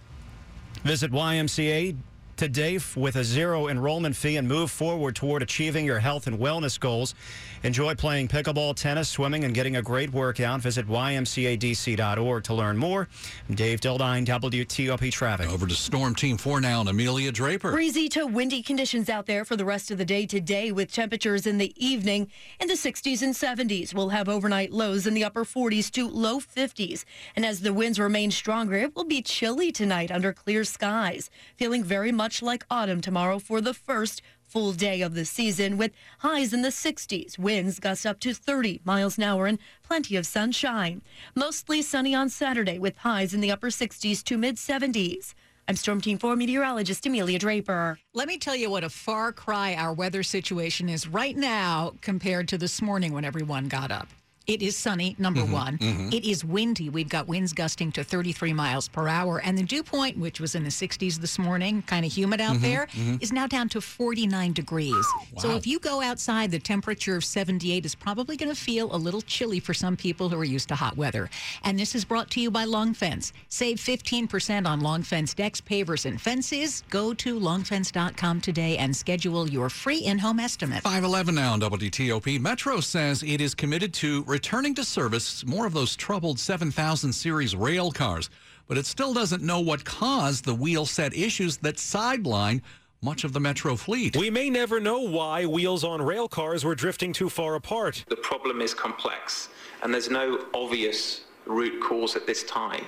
Visit 0.84 1.10
YMCA 1.10 1.96
today 2.36 2.78
with 2.94 3.16
a 3.16 3.24
zero 3.24 3.68
enrollment 3.68 4.14
fee 4.14 4.36
and 4.36 4.46
move 4.46 4.70
forward 4.70 5.16
toward 5.16 5.42
achieving 5.42 5.84
your 5.84 5.98
health 5.98 6.26
and 6.26 6.38
wellness 6.38 6.78
goals. 6.78 7.14
Enjoy 7.62 7.94
playing 7.94 8.28
pickleball, 8.28 8.74
tennis, 8.76 9.08
swimming, 9.08 9.44
and 9.44 9.54
getting 9.54 9.76
a 9.76 9.82
great 9.82 10.12
workout. 10.12 10.60
Visit 10.60 10.86
ymcadc.org 10.86 12.44
to 12.44 12.54
learn 12.54 12.76
more. 12.76 13.08
Dave 13.52 13.80
Dildine, 13.80 14.24
WTOP 14.26 15.10
Traffic. 15.10 15.48
Over 15.48 15.66
to 15.66 15.74
Storm 15.74 16.14
Team 16.14 16.36
4 16.36 16.60
now 16.60 16.80
and 16.80 16.88
Amelia 16.88 17.32
Draper. 17.32 17.72
Breezy 17.72 18.08
to 18.10 18.26
windy 18.26 18.62
conditions 18.62 19.08
out 19.08 19.26
there 19.26 19.44
for 19.44 19.56
the 19.56 19.64
rest 19.64 19.90
of 19.90 19.98
the 19.98 20.04
day 20.04 20.26
today 20.26 20.70
with 20.70 20.92
temperatures 20.92 21.46
in 21.46 21.58
the 21.58 21.72
evening 21.76 22.30
in 22.60 22.68
the 22.68 22.74
60s 22.74 23.22
and 23.22 23.34
70s. 23.34 23.94
We'll 23.94 24.10
have 24.10 24.28
overnight 24.28 24.72
lows 24.72 25.06
in 25.06 25.14
the 25.14 25.24
upper 25.24 25.44
40s 25.44 25.90
to 25.92 26.08
low 26.08 26.38
50s. 26.38 27.04
And 27.34 27.44
as 27.44 27.60
the 27.60 27.72
winds 27.72 27.98
remain 27.98 28.30
stronger, 28.30 28.76
it 28.76 28.94
will 28.94 29.04
be 29.04 29.22
chilly 29.22 29.72
tonight 29.72 30.10
under 30.10 30.32
clear 30.32 30.64
skies. 30.64 31.30
Feeling 31.56 31.82
very 31.82 32.12
much 32.12 32.25
like 32.42 32.66
autumn 32.70 33.00
tomorrow 33.00 33.38
for 33.38 33.60
the 33.60 33.72
first 33.72 34.20
full 34.42 34.72
day 34.72 35.00
of 35.00 35.14
the 35.14 35.24
season 35.24 35.76
with 35.76 35.92
highs 36.20 36.52
in 36.52 36.62
the 36.62 36.68
60s, 36.68 37.38
winds 37.38 37.78
gust 37.78 38.04
up 38.04 38.18
to 38.20 38.34
30 38.34 38.80
miles 38.84 39.16
an 39.16 39.24
hour 39.24 39.46
and 39.46 39.58
plenty 39.82 40.16
of 40.16 40.26
sunshine. 40.26 41.02
Mostly 41.34 41.82
sunny 41.82 42.14
on 42.14 42.28
Saturday 42.28 42.78
with 42.78 42.96
highs 42.98 43.32
in 43.32 43.40
the 43.40 43.50
upper 43.50 43.68
60s 43.68 44.24
to 44.24 44.36
mid 44.36 44.56
70s. 44.56 45.34
I'm 45.68 45.76
Storm 45.76 46.00
Team 46.00 46.18
4 46.18 46.36
meteorologist 46.36 47.06
Amelia 47.06 47.38
Draper. 47.38 47.98
Let 48.12 48.28
me 48.28 48.38
tell 48.38 48.56
you 48.56 48.70
what 48.70 48.84
a 48.84 48.88
far 48.88 49.32
cry 49.32 49.74
our 49.74 49.92
weather 49.92 50.22
situation 50.22 50.88
is 50.88 51.08
right 51.08 51.36
now 51.36 51.94
compared 52.00 52.48
to 52.48 52.58
this 52.58 52.82
morning 52.82 53.12
when 53.12 53.24
everyone 53.24 53.68
got 53.68 53.90
up. 53.90 54.08
It 54.46 54.62
is 54.62 54.76
sunny, 54.76 55.16
number 55.18 55.40
Mm-hmm, 55.40 55.52
one. 55.52 55.78
It 56.12 56.24
is 56.24 56.44
windy. 56.44 56.88
We've 56.88 57.08
got 57.08 57.26
winds 57.26 57.52
gusting 57.52 57.90
to 57.92 58.04
33 58.04 58.52
miles 58.52 58.86
per 58.86 59.08
hour. 59.08 59.40
And 59.40 59.58
the 59.58 59.64
dew 59.64 59.82
point, 59.82 60.16
which 60.18 60.40
was 60.40 60.54
in 60.54 60.62
the 60.62 60.70
60s 60.70 61.18
this 61.18 61.36
morning, 61.36 61.82
kind 61.82 62.06
of 62.06 62.12
humid 62.16 62.40
out 62.40 62.56
Mhm, 62.56 62.60
there, 62.60 62.86
is 63.20 63.30
mhm. 63.30 63.32
now 63.32 63.46
down 63.48 63.68
to 63.70 63.80
49 63.80 64.52
degrees. 64.52 65.04
So 65.38 65.56
if 65.56 65.66
you 65.66 65.80
go 65.80 66.00
outside, 66.00 66.52
the 66.52 66.60
temperature 66.60 67.16
of 67.16 67.24
78 67.24 67.84
is 67.84 67.96
probably 67.96 68.36
going 68.36 68.48
to 68.48 68.54
feel 68.60 68.94
a 68.94 68.96
little 68.96 69.20
chilly 69.20 69.58
for 69.58 69.74
some 69.74 69.96
people 69.96 70.28
who 70.28 70.36
are 70.38 70.44
used 70.44 70.68
to 70.68 70.76
hot 70.76 70.96
weather. 70.96 71.28
And 71.64 71.76
this 71.78 71.96
is 71.96 72.04
brought 72.04 72.30
to 72.30 72.40
you 72.40 72.50
by 72.50 72.64
Long 72.64 72.94
Fence. 72.94 73.32
Save 73.48 73.78
15% 73.78 74.64
on 74.66 74.78
Long 74.80 75.02
Fence 75.02 75.34
decks, 75.34 75.60
pavers, 75.60 76.06
and 76.06 76.20
fences. 76.20 76.84
Go 76.88 77.12
to 77.14 77.38
longfence.com 77.40 78.40
today 78.40 78.78
and 78.78 78.94
schedule 78.96 79.48
your 79.50 79.68
free 79.68 79.98
in 79.98 80.18
home 80.18 80.38
estimate. 80.38 80.82
511 80.84 81.34
now 81.34 81.52
on 81.54 81.60
WTOP. 81.60 82.38
Metro 82.40 82.80
says 82.80 83.24
it 83.24 83.40
is 83.40 83.52
committed 83.54 83.92
to 83.94 84.22
returning 84.36 84.74
to 84.74 84.84
service 84.84 85.46
more 85.46 85.64
of 85.64 85.72
those 85.72 85.96
troubled 85.96 86.38
7000 86.38 87.10
series 87.10 87.56
rail 87.56 87.90
cars, 87.90 88.28
but 88.68 88.76
it 88.76 88.84
still 88.84 89.14
doesn't 89.14 89.42
know 89.42 89.60
what 89.60 89.82
caused 89.86 90.44
the 90.44 90.54
wheel 90.54 90.84
set 90.84 91.16
issues 91.16 91.56
that 91.56 91.78
sideline 91.78 92.60
much 93.00 93.24
of 93.24 93.32
the 93.32 93.40
Metro 93.40 93.76
fleet. 93.76 94.14
We 94.14 94.28
may 94.28 94.50
never 94.50 94.78
know 94.78 95.00
why 95.00 95.46
wheels 95.46 95.84
on 95.84 96.02
rail 96.02 96.28
cars 96.28 96.66
were 96.66 96.74
drifting 96.74 97.14
too 97.14 97.30
far 97.30 97.54
apart. 97.54 98.04
The 98.10 98.16
problem 98.16 98.60
is 98.60 98.74
complex, 98.74 99.48
and 99.82 99.94
there's 99.94 100.10
no 100.10 100.44
obvious 100.52 101.22
root 101.46 101.80
cause 101.80 102.14
at 102.14 102.26
this 102.26 102.44
time. 102.44 102.84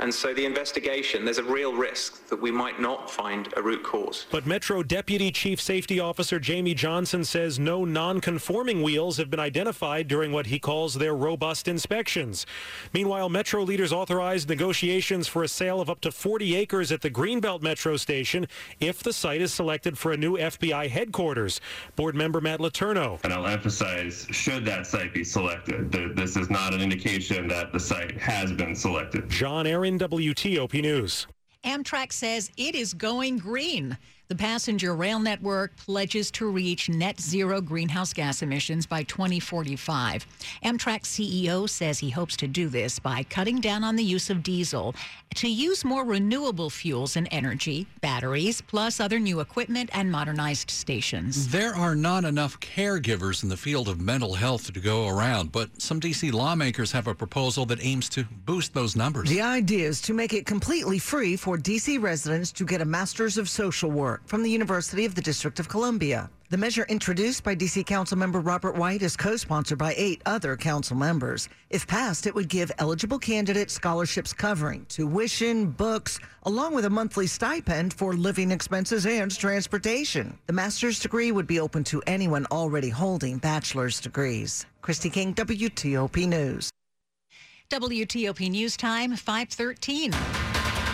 And 0.00 0.12
so 0.12 0.34
the 0.34 0.44
investigation, 0.44 1.24
there's 1.24 1.38
a 1.38 1.44
real 1.44 1.72
risk 1.72 2.26
that 2.28 2.40
we 2.40 2.50
might 2.50 2.80
not 2.80 3.08
find 3.08 3.52
a 3.56 3.62
root 3.62 3.84
cause. 3.84 4.26
But 4.30 4.44
Metro 4.44 4.82
Deputy 4.82 5.30
Chief 5.30 5.60
Safety 5.60 6.00
Officer 6.00 6.40
Jamie 6.40 6.74
Johnson 6.74 7.24
says 7.24 7.58
no 7.60 7.84
non-conforming 7.84 8.82
wheels 8.82 9.16
have 9.18 9.30
been 9.30 9.38
identified 9.38 10.08
during 10.08 10.32
what 10.32 10.46
he 10.46 10.58
calls 10.58 10.94
their 10.94 11.14
robust 11.14 11.68
inspections. 11.68 12.44
Meanwhile, 12.92 13.28
Metro 13.28 13.62
leaders 13.62 13.92
authorized 13.92 14.48
negotiations 14.48 15.28
for 15.28 15.44
a 15.44 15.48
sale 15.48 15.80
of 15.80 15.88
up 15.88 16.00
to 16.00 16.10
40 16.10 16.56
acres 16.56 16.90
at 16.90 17.00
the 17.00 17.10
Greenbelt 17.10 17.62
Metro 17.62 17.96
station 17.96 18.48
if 18.80 19.02
the 19.02 19.12
site 19.12 19.40
is 19.40 19.54
selected 19.54 19.96
for 19.96 20.12
a 20.12 20.16
new 20.16 20.36
FBI 20.36 20.88
headquarters. 20.88 21.60
Board 21.94 22.16
member 22.16 22.40
Matt 22.40 22.58
Letourneau. 22.58 23.22
And 23.22 23.32
I'll 23.32 23.46
emphasize, 23.46 24.26
should 24.30 24.64
that 24.64 24.88
site 24.88 25.14
be 25.14 25.22
selected, 25.22 25.92
this 26.16 26.36
is 26.36 26.50
not 26.50 26.74
an 26.74 26.80
indication 26.80 27.46
that 27.48 27.72
the 27.72 27.80
site 27.80 28.18
has 28.18 28.50
been 28.50 28.74
selected. 28.74 29.28
John 29.30 29.66
Aaron, 29.68 29.83
WTOP 29.84 30.80
News. 30.80 31.26
Amtrak 31.64 32.12
says 32.12 32.50
it 32.56 32.74
is 32.74 32.94
going 32.94 33.38
green. 33.38 33.96
The 34.28 34.34
passenger 34.34 34.96
rail 34.96 35.20
network 35.20 35.76
pledges 35.76 36.30
to 36.30 36.48
reach 36.48 36.88
net 36.88 37.20
zero 37.20 37.60
greenhouse 37.60 38.14
gas 38.14 38.40
emissions 38.40 38.86
by 38.86 39.02
2045. 39.02 40.26
Amtrak 40.64 41.02
CEO 41.02 41.68
says 41.68 41.98
he 41.98 42.08
hopes 42.08 42.34
to 42.38 42.48
do 42.48 42.70
this 42.70 42.98
by 42.98 43.24
cutting 43.24 43.60
down 43.60 43.84
on 43.84 43.96
the 43.96 44.02
use 44.02 44.30
of 44.30 44.42
diesel 44.42 44.94
to 45.34 45.48
use 45.48 45.84
more 45.84 46.04
renewable 46.04 46.70
fuels 46.70 47.16
and 47.16 47.28
energy, 47.32 47.86
batteries, 48.00 48.62
plus 48.62 48.98
other 48.98 49.18
new 49.18 49.40
equipment 49.40 49.90
and 49.92 50.10
modernized 50.10 50.70
stations. 50.70 51.48
There 51.48 51.74
are 51.74 51.94
not 51.94 52.24
enough 52.24 52.58
caregivers 52.60 53.42
in 53.42 53.50
the 53.50 53.56
field 53.58 53.88
of 53.88 54.00
mental 54.00 54.34
health 54.34 54.72
to 54.72 54.80
go 54.80 55.08
around, 55.08 55.52
but 55.52 55.68
some 55.82 56.00
D.C. 56.00 56.30
lawmakers 56.30 56.92
have 56.92 57.08
a 57.08 57.14
proposal 57.14 57.66
that 57.66 57.84
aims 57.84 58.08
to 58.10 58.24
boost 58.46 58.72
those 58.72 58.96
numbers. 58.96 59.28
The 59.28 59.42
idea 59.42 59.86
is 59.86 60.00
to 60.02 60.14
make 60.14 60.32
it 60.32 60.46
completely 60.46 60.98
free 60.98 61.36
for 61.36 61.58
D.C. 61.58 61.98
residents 61.98 62.52
to 62.52 62.64
get 62.64 62.80
a 62.80 62.84
Master's 62.86 63.36
of 63.36 63.50
Social 63.50 63.90
Work 63.90 64.13
from 64.26 64.42
the 64.42 64.50
University 64.50 65.04
of 65.04 65.14
the 65.14 65.20
District 65.20 65.60
of 65.60 65.68
Columbia. 65.68 66.30
The 66.50 66.58
measure 66.58 66.86
introduced 66.88 67.42
by 67.42 67.54
D.C. 67.54 67.82
Councilmember 67.84 68.44
Robert 68.44 68.76
White 68.76 69.02
is 69.02 69.16
co-sponsored 69.16 69.78
by 69.78 69.94
eight 69.96 70.22
other 70.26 70.56
council 70.56 70.96
members. 70.96 71.48
If 71.70 71.86
passed, 71.86 72.26
it 72.26 72.34
would 72.34 72.48
give 72.48 72.70
eligible 72.78 73.18
candidates 73.18 73.74
scholarships 73.74 74.32
covering 74.32 74.86
tuition, 74.86 75.70
books, 75.70 76.20
along 76.44 76.74
with 76.74 76.84
a 76.84 76.90
monthly 76.90 77.26
stipend 77.26 77.94
for 77.94 78.12
living 78.12 78.50
expenses 78.50 79.06
and 79.06 79.36
transportation. 79.36 80.38
The 80.46 80.52
master's 80.52 81.00
degree 81.00 81.32
would 81.32 81.46
be 81.46 81.60
open 81.60 81.82
to 81.84 82.02
anyone 82.06 82.46
already 82.52 82.90
holding 82.90 83.38
bachelor's 83.38 84.00
degrees. 84.00 84.66
Kristi 84.82 85.12
King, 85.12 85.34
WTOP 85.34 86.28
News. 86.28 86.70
WTOP 87.70 88.50
News 88.50 88.76
Time, 88.76 89.16
513. 89.16 90.12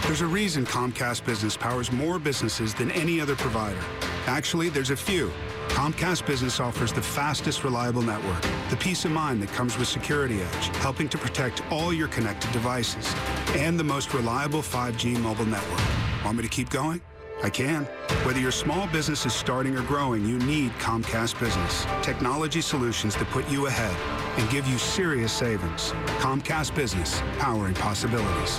There's 0.03 0.23
a 0.23 0.27
reason 0.27 0.65
Comcast 0.67 1.25
Business 1.25 1.57
powers 1.57 1.93
more 1.93 2.19
businesses 2.19 2.75
than 2.75 2.91
any 2.91 3.21
other 3.21 3.37
provider. 3.37 3.81
Actually, 4.27 4.69
there's 4.69 4.91
a 4.91 4.97
few. 4.97 5.31
Comcast 5.69 6.27
Business 6.27 6.59
offers 6.59 6.93
the 6.93 7.03
fastest, 7.03 7.63
reliable 7.63 8.03
network, 8.03 8.43
the 8.71 8.77
peace 8.77 9.05
of 9.05 9.13
mind 9.13 9.41
that 9.43 9.51
comes 9.51 9.79
with 9.79 9.87
Security 9.87 10.43
Edge, 10.43 10.77
helping 10.79 11.09
to 11.09 11.19
protect 11.19 11.63
all 11.71 11.93
your 11.93 12.09
connected 12.09 12.51
devices, 12.51 13.15
and 13.55 13.79
the 13.79 13.85
most 13.85 14.13
reliable 14.13 14.63
5G 14.63 15.19
mobile 15.21 15.47
network. 15.47 15.81
Want 16.25 16.39
me 16.39 16.43
to 16.43 16.49
keep 16.49 16.71
going? 16.71 17.01
I 17.43 17.51
can. 17.51 17.85
Whether 18.25 18.41
your 18.41 18.53
small 18.53 18.87
business 18.89 19.25
is 19.25 19.33
starting 19.33 19.77
or 19.77 19.83
growing, 19.83 20.27
you 20.27 20.39
need 20.41 20.73
Comcast 20.73 21.39
Business. 21.39 21.87
Technology 22.03 22.61
solutions 22.61 23.15
that 23.17 23.29
put 23.29 23.49
you 23.49 23.67
ahead 23.67 23.97
and 24.39 24.51
give 24.51 24.67
you 24.67 24.77
serious 24.77 25.33
savings. 25.33 25.93
Comcast 26.19 26.75
Business, 26.75 27.23
powering 27.39 27.75
possibilities. 27.75 28.59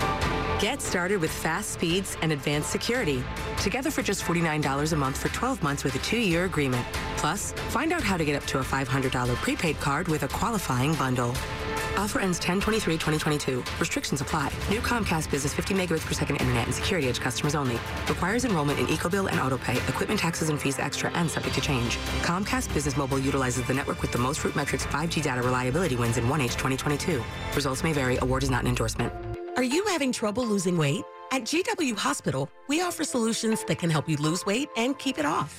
Get 0.62 0.80
started 0.80 1.20
with 1.20 1.32
fast 1.32 1.72
speeds 1.72 2.16
and 2.22 2.32
advanced 2.32 2.70
security. 2.70 3.24
Together 3.64 3.90
for 3.90 4.04
just 4.04 4.24
$49 4.24 4.94
a 4.94 4.96
month 4.96 5.18
for 5.18 5.30
12 5.30 5.64
months 5.64 5.84
with 5.84 5.96
a 5.96 5.98
two-year 5.98 6.46
agreement. 6.46 6.86
Plus, 7.18 7.52
find 7.70 7.92
out 7.92 8.04
how 8.04 8.16
to 8.16 8.24
get 8.24 8.36
up 8.36 8.46
to 8.46 8.60
a 8.60 8.64
$500 8.64 9.36
prepaid 9.38 9.80
card 9.80 10.08
with 10.08 10.22
a 10.22 10.28
qualifying 10.28 10.94
bundle. 10.94 11.30
Offer 11.98 12.20
ends 12.20 12.40
10-23-2022. 12.42 13.80
Restrictions 13.80 14.22
apply. 14.22 14.52
New 14.70 14.82
Comcast 14.82 15.32
Business 15.32 15.52
50 15.52 15.74
megabits 15.74 16.06
per 16.06 16.14
second 16.14 16.36
internet 16.36 16.66
and 16.66 16.76
security 16.76 17.10
edge 17.10 17.20
customers 17.20 17.56
only. 17.56 17.80
Requires 18.08 18.46
enrollment 18.46 18.78
in 18.78 18.86
EcoBill 18.86 19.32
and 19.32 19.40
AutoPay. 19.40 19.78
Equipment 19.90 20.20
taxes 20.20 20.50
and 20.50 20.62
fees 20.62 20.78
extra 20.78 21.10
and 21.14 21.28
subject 21.28 21.56
to 21.56 21.62
change. 21.62 21.98
Comcast 22.22 22.72
Business 22.72 22.96
Mobile 22.96 23.18
utilizes 23.18 23.66
the 23.66 23.74
network 23.74 24.00
with 24.04 24.12
the 24.12 24.20
most 24.20 24.42
RootMetrics 24.42 24.86
5G 24.86 25.24
data 25.24 25.42
reliability 25.42 25.96
wins 25.96 26.18
in 26.18 26.26
1H 26.26 26.54
2022. 26.54 27.24
Results 27.56 27.84
may 27.84 27.94
vary. 27.94 28.18
Award 28.18 28.44
is 28.44 28.52
not 28.52 28.62
an 28.62 28.68
endorsement. 28.68 29.12
Are 29.58 29.64
you 29.64 29.84
having 29.88 30.14
trouble 30.14 30.46
losing 30.46 30.78
weight? 30.78 31.04
At 31.32 31.44
GW 31.44 31.98
Hospital, 31.98 32.50
we 32.70 32.82
offer 32.82 33.04
solutions 33.04 33.66
that 33.66 33.80
can 33.80 33.90
help 33.90 34.08
you 34.08 34.16
lose 34.16 34.46
weight 34.46 34.70
and 34.78 34.98
keep 34.98 35.18
it 35.18 35.26
off. 35.26 35.52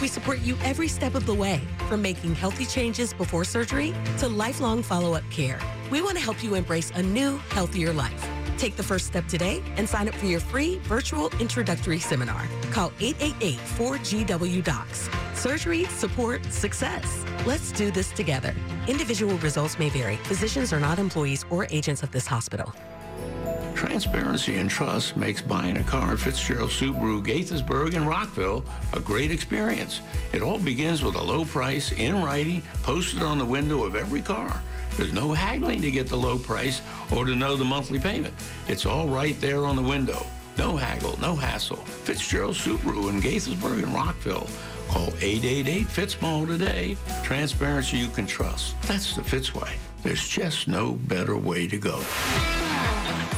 We 0.00 0.08
support 0.08 0.40
you 0.40 0.56
every 0.64 0.88
step 0.88 1.14
of 1.14 1.26
the 1.26 1.34
way, 1.34 1.60
from 1.86 2.00
making 2.00 2.36
healthy 2.36 2.64
changes 2.64 3.12
before 3.12 3.44
surgery 3.44 3.92
to 4.18 4.28
lifelong 4.28 4.82
follow-up 4.82 5.24
care. 5.30 5.60
We 5.90 6.00
want 6.00 6.16
to 6.16 6.22
help 6.22 6.42
you 6.42 6.54
embrace 6.54 6.90
a 6.94 7.02
new, 7.02 7.36
healthier 7.50 7.92
life. 7.92 8.26
Take 8.56 8.76
the 8.76 8.82
first 8.82 9.06
step 9.06 9.26
today 9.26 9.62
and 9.76 9.86
sign 9.86 10.08
up 10.08 10.14
for 10.14 10.24
your 10.24 10.40
free 10.40 10.78
virtual 10.84 11.28
introductory 11.38 11.98
seminar. 11.98 12.48
Call 12.70 12.92
888-4GW-DOCS. 12.92 15.36
Surgery, 15.36 15.84
support, 15.84 16.42
success. 16.50 17.26
Let's 17.44 17.72
do 17.72 17.90
this 17.90 18.10
together. 18.12 18.54
Individual 18.88 19.36
results 19.38 19.78
may 19.78 19.90
vary. 19.90 20.16
Physicians 20.24 20.72
are 20.72 20.80
not 20.80 20.98
employees 20.98 21.44
or 21.50 21.66
agents 21.70 22.02
of 22.02 22.10
this 22.10 22.26
hospital. 22.26 22.72
Transparency 23.74 24.56
and 24.56 24.70
trust 24.70 25.16
makes 25.16 25.42
buying 25.42 25.76
a 25.76 25.84
car 25.84 26.12
at 26.12 26.20
Fitzgerald 26.20 26.70
Subaru, 26.70 27.24
Gaithersburg, 27.24 27.94
and 27.94 28.06
Rockville 28.06 28.64
a 28.92 29.00
great 29.00 29.30
experience. 29.30 30.00
It 30.32 30.42
all 30.42 30.58
begins 30.58 31.02
with 31.02 31.16
a 31.16 31.22
low 31.22 31.44
price 31.44 31.92
in 31.92 32.22
writing 32.22 32.62
posted 32.82 33.22
on 33.22 33.38
the 33.38 33.44
window 33.44 33.84
of 33.84 33.96
every 33.96 34.22
car. 34.22 34.62
There's 34.96 35.12
no 35.12 35.32
haggling 35.32 35.82
to 35.82 35.90
get 35.90 36.06
the 36.06 36.16
low 36.16 36.38
price 36.38 36.80
or 37.14 37.24
to 37.24 37.34
know 37.34 37.56
the 37.56 37.64
monthly 37.64 37.98
payment. 37.98 38.34
It's 38.68 38.86
all 38.86 39.08
right 39.08 39.38
there 39.40 39.64
on 39.66 39.76
the 39.76 39.82
window. 39.82 40.24
No 40.56 40.76
haggle, 40.76 41.18
no 41.20 41.34
hassle. 41.34 41.76
Fitzgerald 41.76 42.54
Subaru 42.54 43.10
in 43.10 43.20
Gaithersburg 43.20 43.82
and 43.82 43.92
Rockville. 43.92 44.46
Call 44.88 45.08
888-FITZMALL 45.12 46.46
today. 46.46 46.96
Transparency 47.24 47.96
you 47.96 48.08
can 48.08 48.26
trust. 48.26 48.80
That's 48.82 49.16
the 49.16 49.24
Fitz 49.24 49.54
way. 49.54 49.72
There's 50.04 50.28
just 50.28 50.68
no 50.68 50.92
better 50.92 51.36
way 51.36 51.66
to 51.66 51.78
go. 51.78 52.00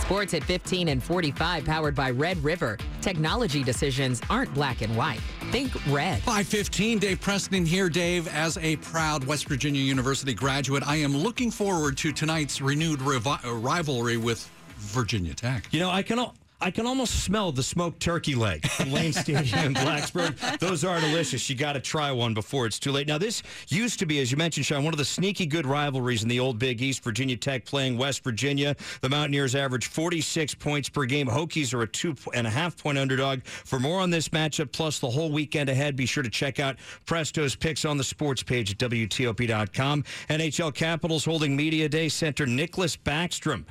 Sports 0.06 0.34
at 0.34 0.44
15 0.44 0.86
and 0.86 1.02
45, 1.02 1.64
powered 1.64 1.96
by 1.96 2.12
Red 2.12 2.38
River. 2.44 2.78
Technology 3.00 3.64
decisions 3.64 4.20
aren't 4.30 4.54
black 4.54 4.80
and 4.80 4.96
white. 4.96 5.18
Think 5.50 5.74
red. 5.88 6.22
515, 6.22 7.00
Dave 7.00 7.20
Preston 7.20 7.66
here. 7.66 7.88
Dave, 7.88 8.28
as 8.28 8.56
a 8.58 8.76
proud 8.76 9.24
West 9.24 9.48
Virginia 9.48 9.80
University 9.80 10.32
graduate, 10.32 10.86
I 10.86 10.94
am 10.94 11.16
looking 11.16 11.50
forward 11.50 11.96
to 11.98 12.12
tonight's 12.12 12.60
renewed 12.60 13.00
uh, 13.02 13.36
rivalry 13.52 14.16
with 14.16 14.48
Virginia 14.76 15.34
Tech. 15.34 15.66
You 15.72 15.80
know, 15.80 15.90
I 15.90 16.04
can. 16.04 16.24
I 16.58 16.70
can 16.70 16.86
almost 16.86 17.22
smell 17.22 17.52
the 17.52 17.62
smoked 17.62 18.00
turkey 18.00 18.34
leg 18.34 18.66
from 18.66 18.90
Lane 18.90 19.12
Stadium 19.12 19.58
in 19.58 19.74
Blacksburg. 19.74 20.58
Those 20.58 20.84
are 20.84 20.98
delicious. 21.00 21.48
You 21.50 21.54
got 21.56 21.74
to 21.74 21.80
try 21.80 22.10
one 22.10 22.32
before 22.32 22.64
it's 22.64 22.78
too 22.78 22.92
late. 22.92 23.06
Now, 23.06 23.18
this 23.18 23.42
used 23.68 23.98
to 23.98 24.06
be, 24.06 24.20
as 24.20 24.30
you 24.30 24.38
mentioned, 24.38 24.64
Sean, 24.64 24.82
one 24.82 24.94
of 24.94 24.98
the 24.98 25.04
sneaky 25.04 25.44
good 25.44 25.66
rivalries 25.66 26.22
in 26.22 26.28
the 26.30 26.40
old 26.40 26.58
Big 26.58 26.80
East. 26.80 27.04
Virginia 27.04 27.36
Tech 27.36 27.66
playing 27.66 27.98
West 27.98 28.24
Virginia. 28.24 28.74
The 29.02 29.08
Mountaineers 29.08 29.54
average 29.54 29.86
46 29.86 30.54
points 30.54 30.88
per 30.88 31.04
game. 31.04 31.26
Hokies 31.26 31.74
are 31.74 31.82
a 31.82 31.86
two 31.86 32.14
and 32.32 32.46
a 32.46 32.50
half 32.50 32.76
point 32.76 32.96
underdog. 32.96 33.44
For 33.44 33.78
more 33.78 34.00
on 34.00 34.10
this 34.10 34.30
matchup, 34.30 34.72
plus 34.72 34.98
the 34.98 35.10
whole 35.10 35.30
weekend 35.30 35.68
ahead, 35.68 35.94
be 35.94 36.06
sure 36.06 36.22
to 36.22 36.30
check 36.30 36.58
out 36.58 36.76
Presto's 37.04 37.54
picks 37.54 37.84
on 37.84 37.98
the 37.98 38.04
sports 38.04 38.42
page 38.42 38.72
at 38.72 38.78
WTOP.com. 38.78 40.04
NHL 40.30 40.74
Capitals 40.74 41.24
holding 41.26 41.54
Media 41.54 41.88
Day. 41.88 42.08
Center 42.08 42.46
Nicklas 42.46 42.96
Backstrom. 42.96 43.64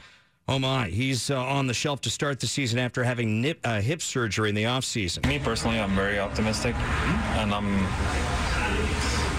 Oh 0.48 0.60
my, 0.60 0.90
he's 0.90 1.32
uh, 1.32 1.42
on 1.42 1.66
the 1.66 1.74
shelf 1.74 2.02
to 2.02 2.12
start 2.12 2.40
the 2.40 2.46
season 2.46 2.78
after 2.78 3.04
having 3.04 3.42
nip, 3.42 3.60
uh, 3.64 3.82
hip 3.82 4.00
surgery 4.00 4.50
in 4.50 4.54
the 4.54 4.66
offseason. 4.66 5.28
Me 5.28 5.40
personally, 5.40 5.80
I'm 5.80 5.96
very 5.96 6.20
optimistic, 6.20 6.76
and 6.76 7.52
I'm 7.52 7.80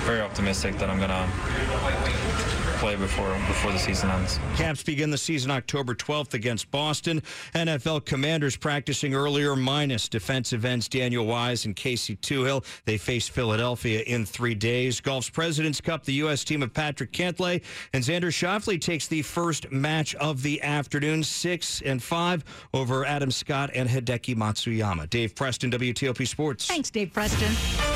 very 0.04 0.20
optimistic 0.20 0.76
that 0.78 0.90
I'm 0.90 0.98
going 0.98 1.10
to 1.10 2.35
play 2.76 2.96
before 2.96 3.32
before 3.48 3.72
the 3.72 3.78
season 3.78 4.10
ends. 4.10 4.38
Caps 4.56 4.82
begin 4.82 5.10
the 5.10 5.18
season 5.18 5.50
October 5.50 5.94
12th 5.94 6.34
against 6.34 6.70
Boston. 6.70 7.22
NFL 7.54 8.04
Commanders 8.04 8.56
practicing 8.56 9.14
earlier, 9.14 9.56
minus 9.56 10.08
defensive 10.08 10.64
ends 10.64 10.88
Daniel 10.88 11.26
Wise 11.26 11.64
and 11.64 11.74
Casey 11.74 12.16
Toohill. 12.16 12.64
They 12.84 12.98
face 12.98 13.28
Philadelphia 13.28 14.00
in 14.00 14.26
three 14.26 14.54
days. 14.54 15.00
Golf's 15.00 15.30
President's 15.30 15.80
Cup, 15.80 16.04
the 16.04 16.14
U.S. 16.14 16.44
team 16.44 16.62
of 16.62 16.72
Patrick 16.72 17.12
Cantlay 17.12 17.62
and 17.92 18.02
Xander 18.04 18.28
Schauffele 18.28 18.80
takes 18.80 19.06
the 19.08 19.22
first 19.22 19.70
match 19.72 20.14
of 20.16 20.42
the 20.42 20.62
afternoon, 20.62 21.22
six 21.22 21.82
and 21.82 22.02
five 22.02 22.44
over 22.74 23.04
Adam 23.04 23.30
Scott 23.30 23.70
and 23.74 23.88
Hideki 23.88 24.36
Matsuyama. 24.36 25.08
Dave 25.08 25.34
Preston, 25.34 25.70
WTOP 25.70 26.26
Sports. 26.26 26.66
Thanks, 26.66 26.90
Dave 26.90 27.12
Preston. 27.12 27.95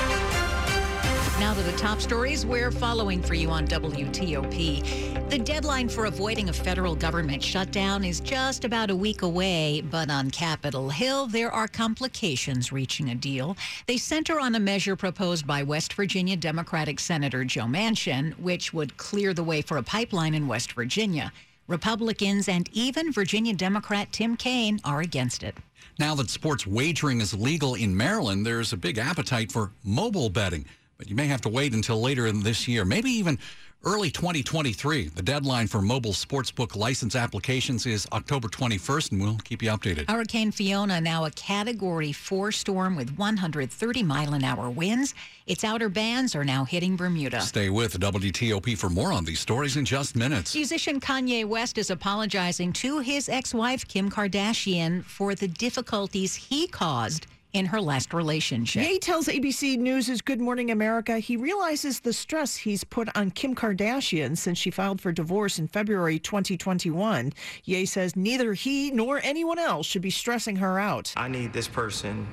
Now 1.40 1.54
to 1.54 1.62
the 1.62 1.72
top 1.72 2.02
stories 2.02 2.44
we're 2.44 2.70
following 2.70 3.22
for 3.22 3.32
you 3.32 3.48
on 3.48 3.66
WTOP. 3.66 5.30
The 5.30 5.38
deadline 5.38 5.88
for 5.88 6.04
avoiding 6.04 6.50
a 6.50 6.52
federal 6.52 6.94
government 6.94 7.42
shutdown 7.42 8.04
is 8.04 8.20
just 8.20 8.66
about 8.66 8.90
a 8.90 8.94
week 8.94 9.22
away, 9.22 9.80
but 9.80 10.10
on 10.10 10.30
Capitol 10.30 10.90
Hill, 10.90 11.28
there 11.28 11.50
are 11.50 11.66
complications 11.66 12.72
reaching 12.72 13.08
a 13.08 13.14
deal. 13.14 13.56
They 13.86 13.96
center 13.96 14.38
on 14.38 14.54
a 14.54 14.60
measure 14.60 14.96
proposed 14.96 15.46
by 15.46 15.62
West 15.62 15.94
Virginia 15.94 16.36
Democratic 16.36 17.00
Senator 17.00 17.42
Joe 17.42 17.64
Manchin, 17.64 18.38
which 18.38 18.74
would 18.74 18.98
clear 18.98 19.32
the 19.32 19.42
way 19.42 19.62
for 19.62 19.78
a 19.78 19.82
pipeline 19.82 20.34
in 20.34 20.46
West 20.46 20.72
Virginia. 20.72 21.32
Republicans 21.68 22.50
and 22.50 22.68
even 22.74 23.14
Virginia 23.14 23.54
Democrat 23.54 24.12
Tim 24.12 24.36
Kaine 24.36 24.78
are 24.84 25.00
against 25.00 25.42
it. 25.42 25.56
Now 25.98 26.14
that 26.16 26.28
sports 26.28 26.66
wagering 26.66 27.22
is 27.22 27.32
legal 27.32 27.76
in 27.76 27.96
Maryland, 27.96 28.44
there's 28.44 28.74
a 28.74 28.76
big 28.76 28.98
appetite 28.98 29.50
for 29.50 29.70
mobile 29.82 30.28
betting. 30.28 30.66
But 31.00 31.08
you 31.08 31.16
may 31.16 31.28
have 31.28 31.40
to 31.40 31.48
wait 31.48 31.72
until 31.72 31.98
later 31.98 32.26
in 32.26 32.42
this 32.42 32.68
year, 32.68 32.84
maybe 32.84 33.10
even 33.10 33.38
early 33.84 34.10
2023. 34.10 35.08
The 35.08 35.22
deadline 35.22 35.66
for 35.66 35.80
mobile 35.80 36.12
sportsbook 36.12 36.76
license 36.76 37.16
applications 37.16 37.86
is 37.86 38.06
October 38.12 38.48
21st, 38.48 39.12
and 39.12 39.22
we'll 39.22 39.38
keep 39.38 39.62
you 39.62 39.70
updated. 39.70 40.10
Hurricane 40.10 40.50
Fiona, 40.50 41.00
now 41.00 41.24
a 41.24 41.30
Category 41.30 42.12
4 42.12 42.52
storm 42.52 42.96
with 42.96 43.16
130 43.16 44.02
mile 44.02 44.34
an 44.34 44.44
hour 44.44 44.68
winds. 44.68 45.14
Its 45.46 45.64
outer 45.64 45.88
bands 45.88 46.36
are 46.36 46.44
now 46.44 46.66
hitting 46.66 46.96
Bermuda. 46.96 47.40
Stay 47.40 47.70
with 47.70 47.98
WTOP 47.98 48.76
for 48.76 48.90
more 48.90 49.10
on 49.10 49.24
these 49.24 49.40
stories 49.40 49.78
in 49.78 49.86
just 49.86 50.14
minutes. 50.14 50.54
Musician 50.54 51.00
Kanye 51.00 51.46
West 51.46 51.78
is 51.78 51.88
apologizing 51.88 52.74
to 52.74 52.98
his 52.98 53.30
ex 53.30 53.54
wife, 53.54 53.88
Kim 53.88 54.10
Kardashian, 54.10 55.02
for 55.04 55.34
the 55.34 55.48
difficulties 55.48 56.34
he 56.34 56.66
caused 56.66 57.26
in 57.52 57.66
her 57.66 57.80
last 57.80 58.14
relationship. 58.14 58.86
Ye 58.86 58.98
tells 58.98 59.26
ABC 59.26 59.78
News' 59.78 60.20
Good 60.20 60.40
Morning 60.40 60.70
America 60.70 61.18
he 61.18 61.36
realizes 61.36 62.00
the 62.00 62.12
stress 62.12 62.56
he's 62.56 62.84
put 62.84 63.08
on 63.16 63.30
Kim 63.30 63.54
Kardashian 63.54 64.36
since 64.36 64.58
she 64.58 64.70
filed 64.70 65.00
for 65.00 65.12
divorce 65.12 65.58
in 65.58 65.68
February 65.68 66.18
2021. 66.18 67.32
Ye 67.64 67.86
says 67.86 68.16
neither 68.16 68.52
he 68.52 68.90
nor 68.90 69.20
anyone 69.22 69.58
else 69.58 69.86
should 69.86 70.02
be 70.02 70.10
stressing 70.10 70.56
her 70.56 70.78
out. 70.78 71.12
I 71.16 71.28
need 71.28 71.52
this 71.52 71.68
person 71.68 72.26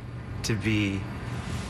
to 0.44 0.54
be 0.54 1.00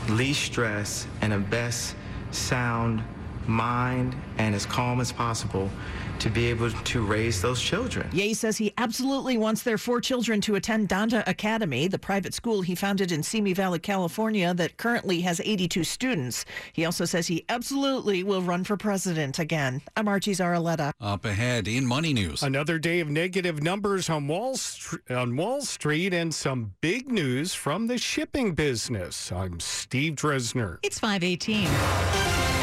least 0.08 0.42
stressed 0.42 1.06
and 1.20 1.32
a 1.32 1.38
best 1.38 1.94
sound 2.30 3.02
mind 3.46 4.14
and 4.36 4.54
as 4.54 4.66
calm 4.66 5.00
as 5.00 5.10
possible 5.10 5.70
to 6.18 6.30
be 6.30 6.46
able 6.46 6.70
to 6.70 7.02
raise 7.04 7.40
those 7.40 7.60
children. 7.60 8.08
Ye 8.12 8.34
says 8.34 8.56
he 8.56 8.72
absolutely 8.78 9.36
wants 9.38 9.62
their 9.62 9.78
four 9.78 10.00
children 10.00 10.40
to 10.42 10.56
attend 10.56 10.88
Donda 10.88 11.26
Academy, 11.26 11.88
the 11.88 11.98
private 11.98 12.34
school 12.34 12.62
he 12.62 12.74
founded 12.74 13.12
in 13.12 13.22
Simi 13.22 13.52
Valley, 13.52 13.78
California, 13.78 14.52
that 14.54 14.76
currently 14.76 15.20
has 15.20 15.40
82 15.40 15.84
students. 15.84 16.44
He 16.72 16.84
also 16.84 17.04
says 17.04 17.26
he 17.26 17.44
absolutely 17.48 18.22
will 18.24 18.42
run 18.42 18.64
for 18.64 18.76
president 18.76 19.38
again. 19.38 19.80
I'm 19.96 20.08
Archie 20.08 20.32
Zaraletta. 20.32 20.92
Up 21.00 21.24
ahead 21.24 21.68
in 21.68 21.86
Money 21.86 22.12
News. 22.12 22.42
Another 22.42 22.78
day 22.78 23.00
of 23.00 23.08
negative 23.08 23.62
numbers 23.62 24.10
on 24.10 24.26
Wall, 24.26 24.56
St- 24.56 25.08
on 25.10 25.36
Wall 25.36 25.62
Street 25.62 26.12
and 26.12 26.34
some 26.34 26.74
big 26.80 27.10
news 27.10 27.54
from 27.54 27.86
the 27.86 27.98
shipping 27.98 28.54
business. 28.54 29.30
I'm 29.30 29.60
Steve 29.60 30.14
Dresner. 30.14 30.78
It's 30.82 30.98
518. 30.98 32.57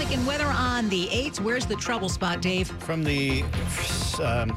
Traffic 0.00 0.16
and 0.16 0.26
weather 0.26 0.46
on 0.46 0.88
the 0.88 1.08
8s. 1.08 1.40
Where's 1.40 1.66
the 1.66 1.76
trouble 1.76 2.08
spot, 2.08 2.40
Dave? 2.40 2.68
From 2.68 3.04
the 3.04 3.42
um, 4.22 4.48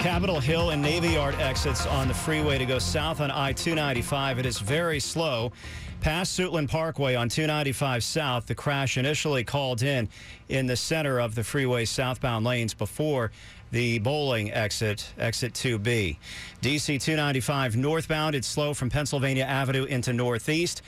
Capitol 0.00 0.40
Hill 0.40 0.70
and 0.70 0.82
Navy 0.82 1.10
Yard 1.10 1.36
exits 1.36 1.86
on 1.86 2.08
the 2.08 2.14
freeway 2.14 2.58
to 2.58 2.66
go 2.66 2.80
south 2.80 3.20
on 3.20 3.30
I 3.30 3.52
295. 3.52 4.40
It 4.40 4.46
is 4.46 4.58
very 4.58 4.98
slow. 4.98 5.52
Past 6.00 6.36
Suitland 6.36 6.68
Parkway 6.68 7.14
on 7.14 7.28
295 7.28 8.02
South, 8.02 8.46
the 8.46 8.56
crash 8.56 8.98
initially 8.98 9.44
called 9.44 9.84
in 9.84 10.08
in 10.48 10.66
the 10.66 10.76
center 10.76 11.20
of 11.20 11.36
the 11.36 11.44
freeway 11.44 11.84
southbound 11.84 12.44
lanes 12.44 12.74
before 12.74 13.30
the 13.70 14.00
Bolling 14.00 14.52
exit, 14.52 15.12
exit 15.16 15.52
2B. 15.54 16.16
DC 16.60 17.00
295 17.00 17.76
northbound, 17.76 18.34
it's 18.34 18.48
slow 18.48 18.74
from 18.74 18.90
Pennsylvania 18.90 19.44
Avenue 19.44 19.84
into 19.84 20.12
Northeast. 20.12 20.82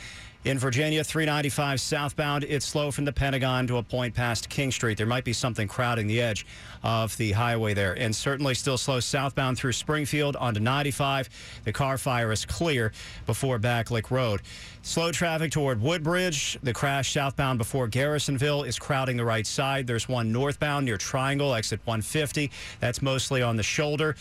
In 0.44 0.56
Virginia, 0.56 1.02
395 1.02 1.80
southbound, 1.80 2.44
it's 2.44 2.64
slow 2.64 2.92
from 2.92 3.04
the 3.04 3.12
Pentagon 3.12 3.66
to 3.66 3.78
a 3.78 3.82
point 3.82 4.14
past 4.14 4.48
King 4.48 4.70
Street. 4.70 4.96
There 4.96 5.04
might 5.04 5.24
be 5.24 5.32
something 5.32 5.66
crowding 5.66 6.06
the 6.06 6.20
edge 6.20 6.46
of 6.84 7.16
the 7.16 7.32
highway 7.32 7.74
there. 7.74 7.98
And 7.98 8.14
certainly 8.14 8.54
still 8.54 8.78
slow 8.78 9.00
southbound 9.00 9.58
through 9.58 9.72
Springfield 9.72 10.36
onto 10.36 10.60
95. 10.60 11.28
The 11.64 11.72
car 11.72 11.98
fire 11.98 12.30
is 12.30 12.46
clear 12.46 12.92
before 13.26 13.58
Backlick 13.58 14.12
Road. 14.12 14.40
Slow 14.82 15.10
traffic 15.10 15.50
toward 15.50 15.82
Woodbridge. 15.82 16.56
The 16.62 16.72
crash 16.72 17.12
southbound 17.12 17.58
before 17.58 17.88
Garrisonville 17.88 18.62
is 18.62 18.78
crowding 18.78 19.16
the 19.16 19.24
right 19.24 19.46
side. 19.46 19.88
There's 19.88 20.08
one 20.08 20.30
northbound 20.30 20.86
near 20.86 20.98
Triangle, 20.98 21.52
exit 21.52 21.80
150. 21.84 22.52
That's 22.78 23.02
mostly 23.02 23.42
on 23.42 23.56
the 23.56 23.64
shoulder. 23.64 24.14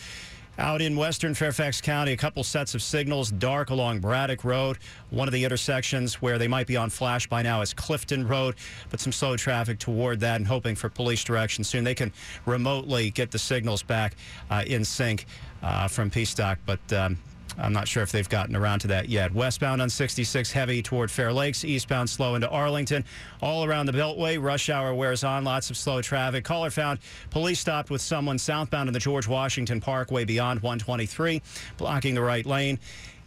Out 0.58 0.82
in 0.82 0.96
western 0.96 1.34
Fairfax 1.34 1.80
County, 1.80 2.10
a 2.10 2.16
couple 2.16 2.42
sets 2.42 2.74
of 2.74 2.82
signals 2.82 3.30
dark 3.30 3.70
along 3.70 4.00
Braddock 4.00 4.42
Road. 4.42 4.78
One 5.10 5.28
of 5.28 5.32
the 5.32 5.44
intersections 5.44 6.20
where 6.20 6.36
they 6.36 6.48
might 6.48 6.66
be 6.66 6.76
on 6.76 6.90
flash 6.90 7.28
by 7.28 7.42
now 7.42 7.60
is 7.60 7.72
Clifton 7.72 8.26
Road, 8.26 8.56
but 8.90 8.98
some 8.98 9.12
slow 9.12 9.36
traffic 9.36 9.78
toward 9.78 10.18
that 10.18 10.34
and 10.34 10.46
hoping 10.48 10.74
for 10.74 10.88
police 10.88 11.22
direction 11.22 11.62
soon. 11.62 11.84
They 11.84 11.94
can 11.94 12.12
remotely 12.44 13.10
get 13.10 13.30
the 13.30 13.38
signals 13.38 13.84
back 13.84 14.16
uh, 14.50 14.64
in 14.66 14.84
sync 14.84 15.26
uh, 15.62 15.86
from 15.86 16.10
PSTOC, 16.10 16.56
but 16.66 16.92
um, 16.92 17.18
I'm 17.58 17.72
not 17.72 17.88
sure 17.88 18.02
if 18.02 18.12
they've 18.12 18.28
gotten 18.28 18.54
around 18.54 18.80
to 18.80 18.88
that 18.88 19.08
yet. 19.08 19.34
Westbound 19.34 19.82
on 19.82 19.90
66 19.90 20.52
heavy 20.52 20.82
toward 20.82 21.10
Fair 21.10 21.32
Lakes, 21.32 21.64
eastbound 21.64 22.08
slow 22.08 22.34
into 22.36 22.48
Arlington. 22.48 23.04
All 23.42 23.64
around 23.64 23.86
the 23.86 23.92
Beltway, 23.92 24.40
rush 24.40 24.70
hour 24.70 24.94
wears 24.94 25.24
on, 25.24 25.44
lots 25.44 25.68
of 25.70 25.76
slow 25.76 26.00
traffic. 26.00 26.44
Caller 26.44 26.70
found 26.70 27.00
police 27.30 27.58
stopped 27.58 27.90
with 27.90 28.00
someone 28.00 28.38
southbound 28.38 28.88
in 28.88 28.92
the 28.92 29.00
George 29.00 29.26
Washington 29.26 29.80
Parkway 29.80 30.24
beyond 30.24 30.60
123, 30.60 31.42
blocking 31.76 32.14
the 32.14 32.22
right 32.22 32.46
lane. 32.46 32.78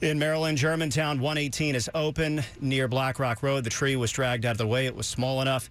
In 0.02 0.18
Maryland, 0.18 0.58
Germantown 0.58 1.20
118 1.20 1.76
is 1.76 1.90
open 1.94 2.44
near 2.60 2.88
Black 2.88 3.20
Rock 3.20 3.44
Road. 3.44 3.64
The 3.64 3.70
tree 3.70 3.96
was 3.96 4.12
dragged 4.12 4.46
out 4.46 4.54
of 4.54 4.58
the 4.58 4.66
way. 4.66 4.88
It 4.88 4.96
was 4.96 5.06
small 5.06 5.42
enough. 5.42 5.70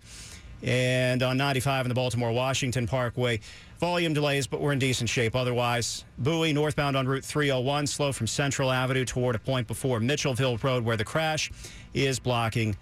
And 0.63 1.23
on 1.23 1.37
95 1.37 1.87
in 1.87 1.89
the 1.89 1.95
Baltimore 1.95 2.33
Washington 2.33 2.87
Parkway, 2.87 3.41
volume 3.79 4.13
delays, 4.13 4.47
but 4.47 4.61
we're 4.61 4.73
in 4.73 4.79
decent 4.79 5.09
shape 5.09 5.35
otherwise. 5.35 6.05
Bowie 6.19 6.53
northbound 6.53 6.97
on 6.97 7.07
Route 7.07 7.25
301, 7.25 7.87
slow 7.87 8.13
from 8.13 8.27
Central 8.27 8.71
Avenue 8.71 9.05
toward 9.05 9.35
a 9.35 9.39
point 9.39 9.67
before 9.67 10.01
Mitchellville 10.01 10.63
Road, 10.63 10.85
where 10.85 10.97
the 10.97 11.05
crash 11.05 11.51
is 11.95 12.19
blocking 12.19 12.77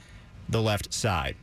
the 0.49 0.61
left 0.61 0.93
side. 0.93 1.37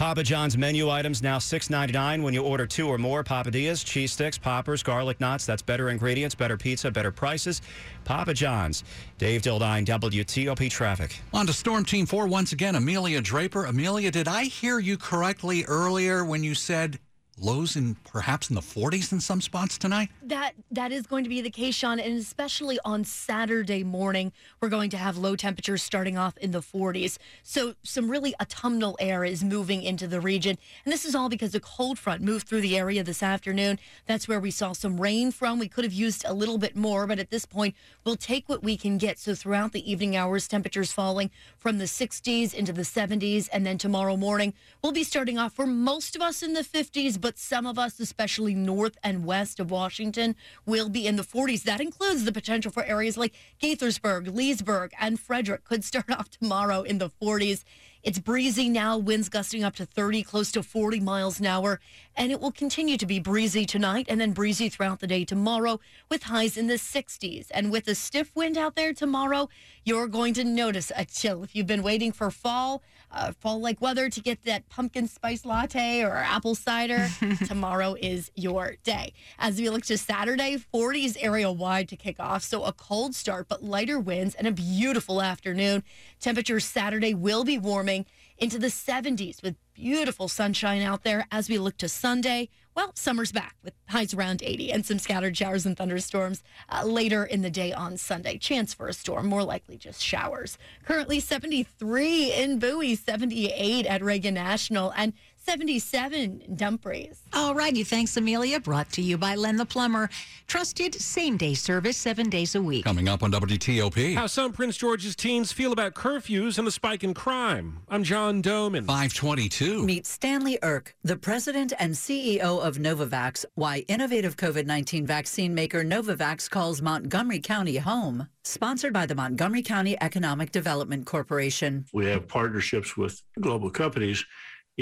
Papa 0.00 0.22
John's 0.22 0.56
menu 0.56 0.88
items 0.88 1.22
now 1.22 1.36
$6.99 1.36 2.22
when 2.22 2.32
you 2.32 2.42
order 2.42 2.64
two 2.66 2.88
or 2.88 2.96
more 2.96 3.22
Papadillas, 3.22 3.84
cheese 3.84 4.12
sticks, 4.12 4.38
poppers, 4.38 4.82
garlic 4.82 5.20
knots. 5.20 5.44
That's 5.44 5.60
better 5.60 5.90
ingredients, 5.90 6.34
better 6.34 6.56
pizza, 6.56 6.90
better 6.90 7.10
prices. 7.10 7.60
Papa 8.04 8.32
John's. 8.32 8.82
Dave 9.18 9.42
Dildine, 9.42 9.84
WTOP 9.84 10.70
Traffic. 10.70 11.20
On 11.34 11.46
to 11.46 11.52
Storm 11.52 11.84
Team 11.84 12.06
4 12.06 12.26
once 12.28 12.52
again, 12.52 12.76
Amelia 12.76 13.20
Draper. 13.20 13.66
Amelia, 13.66 14.10
did 14.10 14.26
I 14.26 14.44
hear 14.44 14.78
you 14.78 14.96
correctly 14.96 15.66
earlier 15.66 16.24
when 16.24 16.42
you 16.42 16.54
said 16.54 16.98
lows 17.40 17.76
in 17.76 17.94
perhaps 18.04 18.50
in 18.50 18.54
the 18.54 18.60
40s 18.60 19.12
in 19.12 19.20
some 19.20 19.40
spots 19.40 19.78
tonight? 19.78 20.10
That 20.22 20.54
that 20.70 20.92
is 20.92 21.06
going 21.06 21.24
to 21.24 21.30
be 21.30 21.40
the 21.40 21.50
case, 21.50 21.74
Sean, 21.74 21.98
and 21.98 22.18
especially 22.18 22.78
on 22.84 23.04
Saturday 23.04 23.82
morning, 23.82 24.32
we're 24.60 24.68
going 24.68 24.90
to 24.90 24.96
have 24.96 25.16
low 25.16 25.36
temperatures 25.36 25.82
starting 25.82 26.16
off 26.16 26.36
in 26.38 26.50
the 26.50 26.60
40s. 26.60 27.18
So 27.42 27.74
some 27.82 28.10
really 28.10 28.34
autumnal 28.40 28.96
air 29.00 29.24
is 29.24 29.42
moving 29.42 29.82
into 29.82 30.06
the 30.06 30.20
region, 30.20 30.58
and 30.84 30.92
this 30.92 31.04
is 31.04 31.14
all 31.14 31.28
because 31.28 31.54
a 31.54 31.60
cold 31.60 31.98
front 31.98 32.22
moved 32.22 32.46
through 32.46 32.60
the 32.60 32.76
area 32.76 33.02
this 33.02 33.22
afternoon. 33.22 33.78
That's 34.06 34.28
where 34.28 34.40
we 34.40 34.50
saw 34.50 34.72
some 34.72 35.00
rain 35.00 35.32
from. 35.32 35.58
We 35.58 35.68
could 35.68 35.84
have 35.84 35.92
used 35.92 36.24
a 36.26 36.34
little 36.34 36.58
bit 36.58 36.76
more, 36.76 37.06
but 37.06 37.18
at 37.18 37.30
this 37.30 37.46
point, 37.46 37.74
we'll 38.04 38.16
take 38.16 38.48
what 38.48 38.62
we 38.62 38.76
can 38.76 38.98
get. 38.98 39.18
So 39.18 39.34
throughout 39.34 39.72
the 39.72 39.90
evening 39.90 40.16
hours, 40.16 40.46
temperatures 40.46 40.92
falling 40.92 41.30
from 41.58 41.78
the 41.78 41.84
60s 41.84 42.54
into 42.54 42.72
the 42.72 42.82
70s, 42.82 43.48
and 43.52 43.64
then 43.64 43.78
tomorrow 43.78 44.16
morning, 44.16 44.54
we'll 44.82 44.92
be 44.92 45.04
starting 45.04 45.38
off 45.38 45.54
for 45.54 45.66
most 45.66 46.16
of 46.16 46.22
us 46.22 46.42
in 46.42 46.52
the 46.52 46.62
50s, 46.62 47.20
but 47.20 47.29
but 47.30 47.38
some 47.38 47.64
of 47.64 47.78
us, 47.78 48.00
especially 48.00 48.56
north 48.56 48.98
and 49.04 49.24
west 49.24 49.60
of 49.60 49.70
Washington, 49.70 50.34
will 50.66 50.88
be 50.88 51.06
in 51.06 51.14
the 51.14 51.22
40s. 51.22 51.62
That 51.62 51.80
includes 51.80 52.24
the 52.24 52.32
potential 52.32 52.72
for 52.72 52.82
areas 52.82 53.16
like 53.16 53.32
Gaithersburg, 53.62 54.34
Leesburg, 54.34 54.90
and 54.98 55.20
Frederick 55.20 55.62
could 55.62 55.84
start 55.84 56.10
off 56.10 56.28
tomorrow 56.28 56.82
in 56.82 56.98
the 56.98 57.08
40s. 57.08 57.62
It's 58.02 58.18
breezy 58.18 58.68
now, 58.68 58.98
winds 58.98 59.28
gusting 59.28 59.62
up 59.62 59.76
to 59.76 59.86
30, 59.86 60.24
close 60.24 60.50
to 60.52 60.62
40 60.64 60.98
miles 60.98 61.38
an 61.38 61.46
hour, 61.46 61.78
and 62.16 62.32
it 62.32 62.40
will 62.40 62.50
continue 62.50 62.96
to 62.96 63.06
be 63.06 63.20
breezy 63.20 63.64
tonight 63.64 64.06
and 64.08 64.20
then 64.20 64.32
breezy 64.32 64.68
throughout 64.68 64.98
the 64.98 65.06
day 65.06 65.24
tomorrow 65.24 65.78
with 66.08 66.24
highs 66.24 66.56
in 66.56 66.66
the 66.66 66.74
60s. 66.74 67.46
And 67.52 67.70
with 67.70 67.86
a 67.86 67.94
stiff 67.94 68.34
wind 68.34 68.58
out 68.58 68.74
there 68.74 68.92
tomorrow, 68.92 69.50
you're 69.84 70.08
going 70.08 70.34
to 70.34 70.42
notice 70.42 70.90
a 70.96 71.04
chill. 71.04 71.44
If 71.44 71.54
you've 71.54 71.68
been 71.68 71.84
waiting 71.84 72.10
for 72.10 72.30
fall, 72.32 72.82
uh, 73.12 73.32
fall 73.40 73.60
like 73.60 73.80
weather 73.80 74.08
to 74.08 74.20
get 74.20 74.42
that 74.44 74.68
pumpkin 74.68 75.08
spice 75.08 75.44
latte 75.44 76.02
or 76.02 76.16
apple 76.16 76.54
cider, 76.54 77.08
tomorrow 77.46 77.96
is 78.00 78.30
your 78.34 78.76
day. 78.84 79.12
As 79.38 79.58
we 79.58 79.70
look 79.70 79.84
to 79.86 79.98
Saturday, 79.98 80.56
40s 80.72 81.16
area 81.20 81.50
wide 81.50 81.88
to 81.88 81.96
kick 81.96 82.20
off. 82.20 82.42
So 82.42 82.64
a 82.64 82.72
cold 82.72 83.14
start, 83.14 83.48
but 83.48 83.62
lighter 83.62 83.98
winds 83.98 84.34
and 84.34 84.46
a 84.46 84.52
beautiful 84.52 85.20
afternoon. 85.20 85.82
Temperatures 86.20 86.64
Saturday 86.64 87.14
will 87.14 87.44
be 87.44 87.58
warming 87.58 88.06
into 88.38 88.58
the 88.58 88.68
70s 88.68 89.42
with 89.42 89.56
beautiful 89.80 90.28
sunshine 90.28 90.82
out 90.82 91.04
there 91.04 91.26
as 91.32 91.48
we 91.48 91.56
look 91.56 91.78
to 91.78 91.88
Sunday. 91.88 92.50
Well, 92.76 92.92
summer's 92.94 93.32
back 93.32 93.56
with 93.64 93.72
highs 93.88 94.12
around 94.12 94.42
80 94.42 94.70
and 94.72 94.84
some 94.84 94.98
scattered 94.98 95.34
showers 95.34 95.64
and 95.64 95.74
thunderstorms 95.74 96.42
uh, 96.68 96.84
later 96.84 97.24
in 97.24 97.40
the 97.40 97.48
day 97.48 97.72
on 97.72 97.96
Sunday. 97.96 98.36
Chance 98.36 98.74
for 98.74 98.88
a 98.88 98.92
storm, 98.92 99.26
more 99.26 99.42
likely 99.42 99.78
just 99.78 100.02
showers. 100.02 100.58
Currently 100.84 101.20
73 101.20 102.32
in 102.34 102.58
Bowie, 102.58 102.94
78 102.94 103.86
at 103.86 104.02
Reagan 104.02 104.34
National, 104.34 104.92
and 104.94 105.14
77 105.40 106.42
in 106.46 106.54
Dumfries. 106.54 107.22
All 107.32 107.54
righty. 107.54 107.82
Thanks, 107.82 108.16
Amelia. 108.16 108.60
Brought 108.60 108.92
to 108.92 109.02
you 109.02 109.16
by 109.16 109.34
Len 109.34 109.56
the 109.56 109.64
Plumber. 109.64 110.10
Trusted 110.46 110.94
same 110.94 111.36
day 111.36 111.54
service 111.54 111.96
seven 111.96 112.28
days 112.28 112.54
a 112.54 112.62
week. 112.62 112.84
Coming 112.84 113.08
up 113.08 113.22
on 113.22 113.32
WTOP. 113.32 114.14
How 114.14 114.26
some 114.26 114.52
Prince 114.52 114.76
George's 114.76 115.16
teens 115.16 115.50
feel 115.50 115.72
about 115.72 115.94
curfews 115.94 116.58
and 116.58 116.66
the 116.66 116.70
spike 116.70 117.02
in 117.02 117.14
crime. 117.14 117.78
I'm 117.88 118.04
John 118.04 118.42
Domen. 118.42 118.84
522. 118.86 119.84
Meet 119.84 120.06
Stanley 120.06 120.58
Erck, 120.62 120.94
the 121.02 121.16
president 121.16 121.72
and 121.78 121.94
CEO 121.94 122.40
of 122.40 122.76
Novavax. 122.76 123.44
Why 123.54 123.84
innovative 123.88 124.36
COVID 124.36 124.66
19 124.66 125.06
vaccine 125.06 125.54
maker 125.54 125.82
Novavax 125.82 126.50
calls 126.50 126.82
Montgomery 126.82 127.40
County 127.40 127.76
home. 127.78 128.28
Sponsored 128.44 128.92
by 128.92 129.06
the 129.06 129.14
Montgomery 129.14 129.62
County 129.62 129.96
Economic 130.00 130.50
Development 130.50 131.06
Corporation. 131.06 131.84
We 131.92 132.06
have 132.06 132.26
partnerships 132.26 132.96
with 132.96 133.22
global 133.40 133.70
companies 133.70 134.24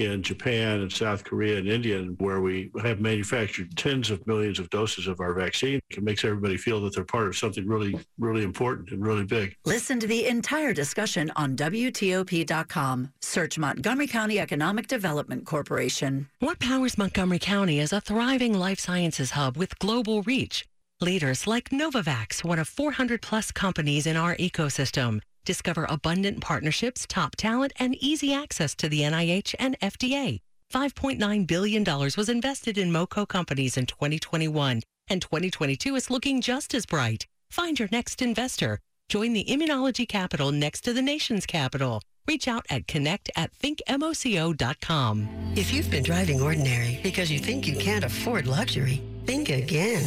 in 0.05 0.23
Japan 0.23 0.81
and 0.81 0.93
South 0.93 1.25
Korea 1.25 1.59
and 1.59 1.69
India, 1.69 2.03
where 2.19 2.41
we 2.41 2.71
have 2.83 3.01
manufactured 3.01 3.77
tens 3.77 4.11
of 4.11 4.27
millions 4.27 4.59
of 4.59 4.71
doses 4.71 5.07
of 5.07 5.21
our 5.21 5.35
vaccine. 5.35 5.81
It 5.91 6.03
makes 6.03 6.25
everybody 6.25 6.57
feel 6.57 6.81
that 6.83 6.95
they're 6.95 7.05
part 7.05 7.27
of 7.27 7.37
something 7.37 7.67
really, 7.67 7.99
really 8.19 8.43
important 8.43 8.91
and 8.91 9.05
really 9.05 9.25
big. 9.25 9.57
Listen 9.65 9.99
to 10.01 10.07
the 10.07 10.27
entire 10.27 10.73
discussion 10.73 11.33
on 11.37 11.57
WTOP.com. 11.57 13.13
Search 13.21 13.59
Montgomery 13.59 14.07
County 14.07 14.39
Economic 14.39 14.87
Development 14.87 15.45
Corporation. 15.45 16.29
What 16.39 16.59
powers 16.61 16.99
Montgomery 16.99 17.39
County 17.39 17.81
as 17.81 17.93
a 17.93 18.01
thriving 18.01 18.55
life 18.55 18.79
sciences 18.79 19.33
hub 19.33 19.57
with 19.57 19.79
global 19.79 20.23
reach? 20.23 20.67
Leaders 21.01 21.47
like 21.47 21.71
Novavax, 21.71 22.43
one 22.43 22.59
of 22.59 22.67
400 22.67 23.23
plus 23.23 23.53
companies 23.53 24.05
in 24.05 24.17
our 24.17 24.35
ecosystem. 24.37 25.21
Discover 25.49 25.87
abundant 25.89 26.43
partnerships, 26.43 27.07
top 27.09 27.35
talent, 27.35 27.73
and 27.79 27.95
easy 27.95 28.35
access 28.35 28.75
to 28.75 28.87
the 28.87 29.01
NIH 29.01 29.55
and 29.59 29.81
FDA. 29.81 30.41
$5.9 30.71 31.47
billion 31.47 31.85
was 31.85 32.29
invested 32.29 32.77
in 32.77 32.93
MoCo 32.93 33.27
companies 33.27 33.79
in 33.79 33.87
2021, 33.87 34.83
and 35.09 35.23
2022 35.23 35.97
is 35.97 36.11
looking 36.11 36.43
just 36.43 36.75
as 36.75 36.85
bright. 36.85 37.25
Find 37.51 37.79
your 37.79 37.89
next 37.91 38.21
investor. 38.21 38.79
Join 39.09 39.33
the 39.33 39.47
immunology 39.47 40.07
capital 40.07 40.53
next 40.53 40.83
to 40.83 40.93
the 40.93 41.01
nation's 41.01 41.47
capital. 41.47 42.03
Reach 42.27 42.47
out 42.47 42.67
at 42.69 42.87
connect 42.87 43.31
at 43.35 43.51
thinkmoco.com. 43.55 45.29
If 45.57 45.73
you've 45.73 45.91
been 45.91 46.03
driving 46.03 46.43
ordinary 46.43 47.01
because 47.03 47.31
you 47.31 47.39
think 47.39 47.67
you 47.67 47.77
can't 47.77 48.05
afford 48.05 48.47
luxury, 48.47 49.01
think 49.25 49.49
again. 49.49 50.05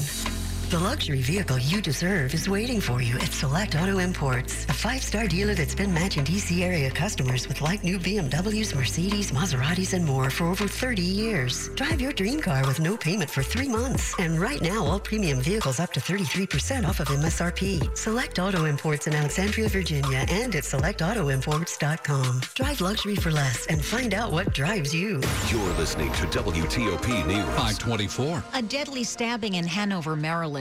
The 0.72 0.80
luxury 0.80 1.22
vehicle 1.22 1.60
you 1.60 1.82
deserve 1.82 2.34
is 2.34 2.48
waiting 2.48 2.80
for 2.80 3.02
you 3.02 3.18
at 3.18 3.34
Select 3.34 3.76
Auto 3.76 3.98
Imports, 3.98 4.64
a 4.70 4.74
five-star 4.74 5.28
dealer 5.28 5.54
that's 5.54 5.76
been 5.76 5.94
matching 5.94 6.24
DC 6.24 6.62
area 6.62 6.90
customers 6.90 7.46
with 7.46 7.60
like 7.60 7.84
new 7.84 8.00
BMWs, 8.00 8.74
Mercedes, 8.74 9.34
Maseratis, 9.34 9.94
and 9.94 10.06
more 10.06 10.30
for 10.30 10.46
over 10.46 10.70
30 10.70 11.02
years. 11.02 11.68
Drive 11.76 12.00
your 12.00 12.14
dream 12.14 12.40
car 12.40 12.66
with 12.66 12.80
no 12.80 12.96
payment 12.96 13.30
for 13.30 13.44
three 13.44 13.68
months. 13.68 14.16
And 14.18 14.40
right 14.40 14.62
now, 14.62 14.86
all 14.86 14.98
premium 14.98 15.42
vehicles 15.42 15.82
up 15.82 15.92
to 15.92 16.00
33% 16.00 16.88
off 16.88 17.02
of 17.02 17.10
MSRP. 17.10 17.98
Select 17.98 18.40
Auto 18.40 18.64
Imports 18.64 19.08
in 19.08 19.14
Alexandria, 19.14 19.68
Virginia, 19.68 20.24
and 20.30 20.56
at 20.56 20.64
selectautoimports.com. 20.64 22.42
Drive 22.56 22.80
luxury 22.80 23.18
for 23.18 23.32
less 23.32 23.68
and 23.68 23.84
find 23.84 24.14
out 24.14 24.32
what 24.32 24.54
drives 24.54 24.96
you. 24.96 25.20
You're 25.50 25.74
listening 25.74 26.14
to 26.14 26.28
WTOP 26.28 27.28
News. 27.28 27.44
524. 27.58 28.42
A 28.54 28.62
deadly 28.62 29.04
stabbing 29.04 29.56
in 29.56 29.68
Hanover, 29.68 30.16
Maryland. 30.16 30.61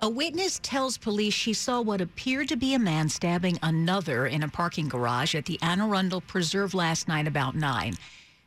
A 0.00 0.08
witness 0.08 0.60
tells 0.62 0.96
police 0.96 1.34
she 1.34 1.52
saw 1.52 1.80
what 1.80 2.00
appeared 2.00 2.48
to 2.48 2.56
be 2.56 2.74
a 2.74 2.78
man 2.78 3.08
stabbing 3.08 3.58
another 3.62 4.26
in 4.26 4.42
a 4.42 4.48
parking 4.48 4.88
garage 4.88 5.34
at 5.34 5.46
the 5.46 5.58
Anne 5.60 5.80
Arundel 5.80 6.20
Preserve 6.20 6.74
last 6.74 7.08
night 7.08 7.26
about 7.26 7.56
9. 7.56 7.94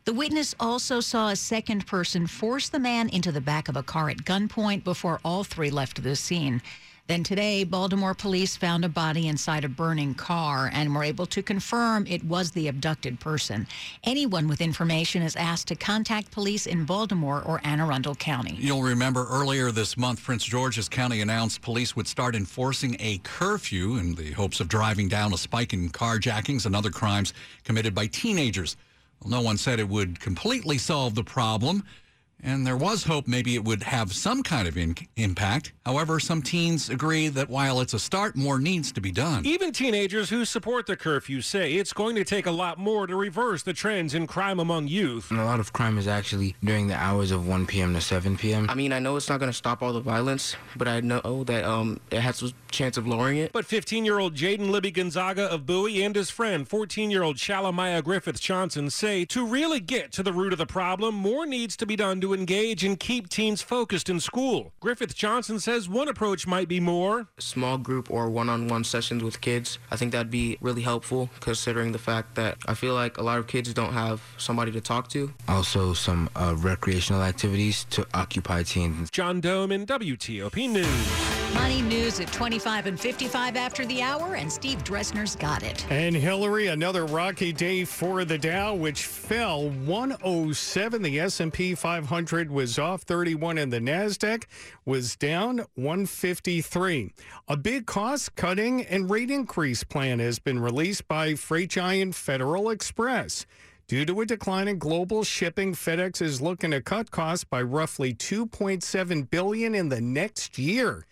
The 0.06 0.14
witness 0.14 0.56
also 0.60 1.00
saw 1.00 1.30
a 1.30 1.36
second 1.36 1.86
person 1.86 2.26
force 2.26 2.70
the 2.70 2.80
man 2.80 3.10
into 3.10 3.32
the 3.32 3.42
back 3.42 3.68
of 3.68 3.76
a 3.76 3.84
car 3.84 4.10
at 4.10 4.26
gunpoint 4.26 4.84
before 4.84 5.20
all 5.24 5.44
three 5.44 5.70
left 5.70 6.02
the 6.02 6.16
scene. 6.16 6.62
Then 7.12 7.26
today, 7.26 7.66
Baltimore 7.66 8.14
police 8.14 8.56
found 8.56 8.86
a 8.86 8.88
body 8.88 9.28
inside 9.28 9.66
a 9.66 9.68
burning 9.68 10.14
car 10.14 10.72
and 10.72 10.96
were 10.96 11.04
able 11.04 11.26
to 11.26 11.44
confirm 11.44 12.08
it 12.08 12.24
was 12.24 12.52
the 12.52 12.70
abducted 12.70 13.20
person. 13.20 13.68
Anyone 14.06 14.48
with 14.48 14.62
information 14.62 15.22
is 15.22 15.36
asked 15.36 15.68
to 15.68 15.76
contact 15.76 16.32
police 16.32 16.68
in 16.68 16.86
Baltimore 16.86 17.44
or 17.46 17.60
Anne 17.66 17.82
Arundel 17.82 18.16
County. 18.16 18.56
You'll 18.58 18.82
remember 18.82 19.28
earlier 19.30 19.72
this 19.72 19.98
month, 19.98 20.24
Prince 20.24 20.46
George's 20.46 20.88
County 20.88 21.20
announced 21.20 21.62
police 21.62 21.98
would 21.98 22.08
start 22.08 22.34
enforcing 22.34 22.96
a 23.02 23.18
curfew 23.24 23.98
in 23.98 24.16
the 24.16 24.32
hopes 24.32 24.62
of 24.62 24.70
driving 24.70 25.10
down 25.10 25.34
a 25.34 25.38
spike 25.38 25.74
in 25.74 25.90
carjackings 25.90 26.66
and 26.66 26.74
other 26.74 26.92
crimes 26.92 27.34
committed 27.66 27.94
by 27.94 28.08
teenagers. 28.08 28.78
Well, 29.22 29.32
no 29.32 29.42
one 29.42 29.58
said 29.58 29.82
it 29.82 29.90
would 29.90 30.22
completely 30.22 30.78
solve 30.78 31.16
the 31.16 31.26
problem. 31.26 31.84
And 32.44 32.66
there 32.66 32.78
was 32.78 33.04
hope 33.04 33.28
maybe 33.28 33.56
it 33.56 33.64
would 33.64 33.84
have 33.84 34.14
some 34.14 34.44
kind 34.44 34.68
of 34.68 34.78
in- 34.78 34.96
impact. 35.16 35.74
However, 35.86 36.20
some 36.20 36.42
teens 36.42 36.90
agree 36.90 37.28
that 37.30 37.50
while 37.50 37.82
it's 37.82 37.94
a 37.94 38.00
start, 38.00 38.36
more 38.36 38.60
needs 38.60 38.92
to 38.94 39.02
be 39.02 39.12
done. 39.12 39.46
Even 39.46 39.72
teenagers 39.72 40.30
who 40.30 40.46
support 40.46 40.86
the 40.88 40.96
curfew 40.96 41.42
say 41.42 41.74
it's 41.74 41.94
going 41.94 42.16
to 42.16 42.24
take 42.24 42.46
a 42.46 42.52
lot 42.52 42.78
more 42.78 43.08
to 43.08 43.16
reverse 43.16 43.64
the 43.64 43.74
trends 43.74 44.14
in 44.14 44.28
crime 44.28 44.60
among 44.60 44.88
youth. 44.88 45.32
And 45.32 45.40
a 45.40 45.46
lot 45.46 45.60
of 45.60 45.74
crime 45.74 45.98
is 45.98 46.08
actually 46.08 46.56
during 46.64 46.88
the 46.88 46.96
hours 46.96 47.32
of 47.32 47.48
1 47.48 47.66
p.m. 47.68 47.94
to 47.94 48.02
7 48.02 48.38
p.m. 48.38 48.70
I 48.70 48.76
mean, 48.76 48.94
I 48.94 49.00
know 49.00 49.16
it's 49.16 49.30
not 49.30 49.40
going 49.40 49.52
to 49.52 49.58
stop 49.58 49.82
all 49.82 49.94
the 49.94 50.00
violence, 50.00 50.56
but 50.76 50.88
I 50.88 51.00
know 51.02 51.44
that 51.46 51.64
um, 51.64 52.00
it 52.12 52.20
has 52.22 52.42
a 52.44 52.52
chance 52.72 52.98
of 52.98 53.08
lowering 53.08 53.38
it. 53.38 53.52
But 53.54 53.68
15-year-old 53.68 54.36
Jaden 54.36 54.70
Libby 54.70 54.92
Gonzaga 54.92 55.44
of 55.52 55.66
Bowie 55.66 56.04
and 56.04 56.16
his 56.16 56.30
friend 56.30 56.68
14-year-old 56.68 57.38
Shalamaya 57.38 58.04
Griffith 58.04 58.40
Johnson 58.40 58.90
say 58.90 59.26
to 59.26 59.46
really 59.46 59.80
get 59.80 60.12
to 60.14 60.24
the 60.24 60.34
root 60.34 60.54
of 60.54 60.60
the 60.60 60.66
problem, 60.66 61.16
more 61.16 61.46
needs 61.46 61.76
to 61.78 61.86
be 61.86 61.96
done 61.96 62.22
to 62.22 62.31
engage 62.34 62.84
and 62.84 63.00
keep 63.00 63.30
teens 63.30 63.62
focused 63.62 64.10
in 64.10 64.20
school. 64.20 64.74
Griffith 64.80 65.16
Johnson 65.16 65.60
says 65.60 65.90
one 65.90 66.08
approach 66.08 66.48
might 66.48 66.68
be 66.68 66.80
more 66.80 67.28
small 67.40 67.78
group 67.78 68.10
or 68.12 68.30
one-on-one 68.30 68.84
sessions 68.84 69.24
with 69.24 69.42
kids. 69.42 69.80
I 69.90 69.96
think 69.96 70.12
that'd 70.12 70.32
be 70.32 70.58
really 70.62 70.82
helpful 70.82 71.30
considering 71.40 71.92
the 71.92 72.00
fact 72.00 72.36
that 72.36 72.58
I 72.66 72.74
feel 72.74 72.94
like 72.94 73.18
a 73.18 73.24
lot 73.24 73.40
of 73.40 73.48
kids 73.48 73.74
don't 73.74 73.94
have 73.94 74.22
somebody 74.38 74.72
to 74.72 74.82
talk 74.82 75.10
to. 75.10 75.34
Also, 75.48 75.94
some 75.94 76.30
uh, 76.36 76.56
recreational 76.58 77.22
activities 77.22 77.86
to 77.92 78.06
occupy 78.14 78.64
teens. 78.64 79.10
John 79.12 79.42
Domen 79.42 79.86
WTOP 79.86 80.70
News. 80.70 81.42
Money 81.54 81.82
news 81.82 82.20
at 82.22 82.32
25 82.32 82.86
and 82.86 83.00
55 83.00 83.58
after 83.58 83.86
the 83.86 84.02
hour, 84.02 84.36
and 84.36 84.50
Steve 84.52 84.84
Dresner's 84.86 85.36
got 85.36 85.64
it. 85.64 85.86
And 85.92 86.16
Hillary, 86.16 86.68
another 86.68 87.06
rocky 87.06 87.52
day 87.52 87.84
for 87.84 88.24
the 88.24 88.38
Dow, 88.38 88.74
which 88.74 89.04
fell 89.04 89.70
107. 89.70 91.02
The 91.02 91.20
S&P 91.20 91.76
500 91.76 92.21
was 92.52 92.78
off 92.78 93.02
31, 93.02 93.58
and 93.58 93.72
the 93.72 93.80
Nasdaq 93.80 94.46
was 94.86 95.16
down 95.16 95.66
153. 95.76 97.12
A 97.48 97.58
big 97.58 97.86
cost-cutting 97.86 98.86
and 98.86 99.10
rate 99.10 99.32
increase 99.32 99.84
plan 99.84 100.20
has 100.20 100.40
been 100.40 100.60
released 100.60 101.08
by 101.08 101.36
freight 101.36 101.72
giant 101.72 102.16
Federal 102.16 102.70
Express. 102.70 103.46
Due 103.88 104.06
to 104.06 104.22
a 104.22 104.26
decline 104.26 104.68
in 104.68 104.78
global 104.78 105.24
shipping, 105.24 105.74
FedEx 105.74 106.22
is 106.22 106.42
looking 106.42 106.72
to 106.72 106.82
cut 106.82 107.12
costs 107.12 107.44
by 107.44 107.62
roughly 107.62 108.14
2.7 108.14 109.30
billion 109.30 109.76
in 109.76 109.90
the 109.90 110.00
next 110.00 110.58
year. 110.58 111.06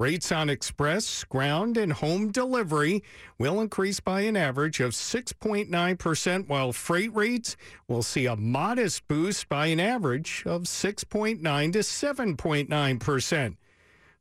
Rates 0.00 0.32
on 0.32 0.48
express, 0.48 1.24
ground, 1.24 1.76
and 1.76 1.92
home 1.92 2.32
delivery 2.32 3.02
will 3.38 3.60
increase 3.60 4.00
by 4.00 4.22
an 4.22 4.34
average 4.34 4.80
of 4.80 4.92
6.9%, 4.92 6.48
while 6.48 6.72
freight 6.72 7.14
rates 7.14 7.54
will 7.86 8.02
see 8.02 8.24
a 8.24 8.34
modest 8.34 9.06
boost 9.08 9.50
by 9.50 9.66
an 9.66 9.78
average 9.78 10.42
of 10.46 10.62
6.9 10.62 11.42
to 11.74 11.78
7.9%. 11.80 13.56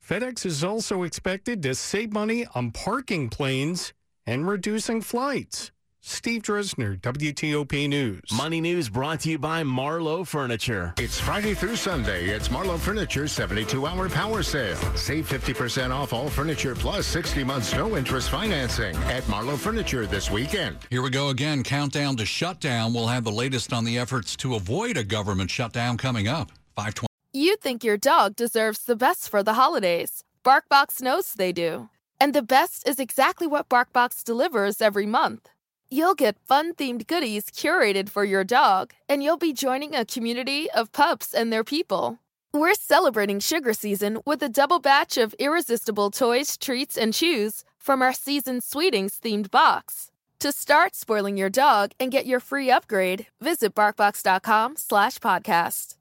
FedEx 0.06 0.46
is 0.46 0.66
also 0.66 1.04
expected 1.04 1.64
to 1.64 1.74
save 1.74 2.12
money 2.12 2.46
on 2.54 2.72
parking 2.72 3.30
planes 3.30 3.94
and 4.26 4.50
reducing 4.50 5.00
flights. 5.00 5.72
Steve 6.02 6.44
Dresner, 6.44 7.00
WTOP 7.02 7.88
News. 7.90 8.22
Money 8.32 8.62
News 8.62 8.88
brought 8.88 9.20
to 9.22 9.32
you 9.32 9.38
by 9.38 9.64
Marlowe 9.64 10.24
Furniture. 10.24 10.94
It's 10.98 11.20
Friday 11.20 11.54
through 11.54 11.76
Sunday. 11.76 12.30
It's 12.30 12.50
Marlowe 12.50 12.78
Furniture's 12.78 13.34
72 13.34 13.86
hour 13.86 14.10
power 14.10 14.42
sale. 14.42 14.78
Save 14.96 15.28
50% 15.28 15.92
off 15.92 16.14
all 16.14 16.30
furniture 16.30 16.74
plus 16.74 17.06
60 17.08 17.44
months 17.44 17.74
no 17.74 17.98
interest 17.98 18.30
financing 18.30 18.96
at 19.08 19.28
Marlowe 19.28 19.58
Furniture 19.58 20.06
this 20.06 20.32
weekend. 20.32 20.78
Here 20.90 21.02
we 21.02 21.10
go 21.10 21.30
again. 21.30 21.64
Countdown 21.64 22.16
to 22.18 22.26
shutdown. 22.26 22.94
We'll 22.94 23.08
have 23.08 23.26
the 23.26 23.32
latest 23.32 23.74
on 23.74 23.84
the 23.84 23.98
efforts 23.98 24.38
to 24.38 24.56
avoid 24.56 24.96
a 24.96 25.04
government 25.04 25.52
shutdown 25.52 25.98
coming 25.98 26.30
up. 26.30 26.52
520. 26.78 27.08
You 27.34 27.58
think 27.58 27.84
your 27.84 27.98
dog 27.98 28.38
deserves 28.38 28.84
the 28.86 28.96
best 28.96 29.30
for 29.30 29.44
the 29.44 29.54
holidays. 29.54 30.24
BarkBox 30.46 31.02
knows 31.02 31.34
they 31.34 31.52
do. 31.52 31.90
And 32.22 32.34
the 32.34 32.42
best 32.42 32.88
is 32.88 33.00
exactly 33.00 33.48
what 33.48 33.68
BarkBox 33.70 34.24
delivers 34.24 34.82
every 34.82 35.06
month. 35.06 35.50
You'll 35.92 36.16
get 36.16 36.38
fun 36.48 36.74
themed 36.76 37.08
goodies 37.08 37.46
curated 37.46 38.10
for 38.10 38.24
your 38.24 38.44
dog, 38.44 38.94
and 39.08 39.24
you'll 39.24 39.38
be 39.38 39.54
joining 39.54 39.96
a 39.96 40.06
community 40.06 40.70
of 40.72 40.92
pups 40.92 41.34
and 41.34 41.52
their 41.52 41.64
people. 41.64 42.20
We're 42.54 42.76
celebrating 42.76 43.40
sugar 43.40 43.74
season 43.74 44.20
with 44.26 44.42
a 44.44 44.50
double 44.50 44.80
batch 44.80 45.18
of 45.18 45.36
irresistible 45.40 46.12
toys, 46.12 46.58
treats, 46.58 46.98
and 46.98 47.14
chews 47.14 47.64
from 47.80 48.02
our 48.02 48.14
season 48.14 48.62
Sweetings 48.62 49.20
themed 49.20 49.52
box. 49.52 50.12
To 50.40 50.52
start 50.52 50.96
spoiling 50.96 51.38
your 51.38 51.50
dog 51.50 51.92
and 52.00 52.12
get 52.12 52.26
your 52.26 52.40
free 52.40 52.72
upgrade, 52.72 53.28
visit 53.42 53.76
barkbox.com 53.76 54.78
slash 54.78 55.20
podcast. 55.20 55.99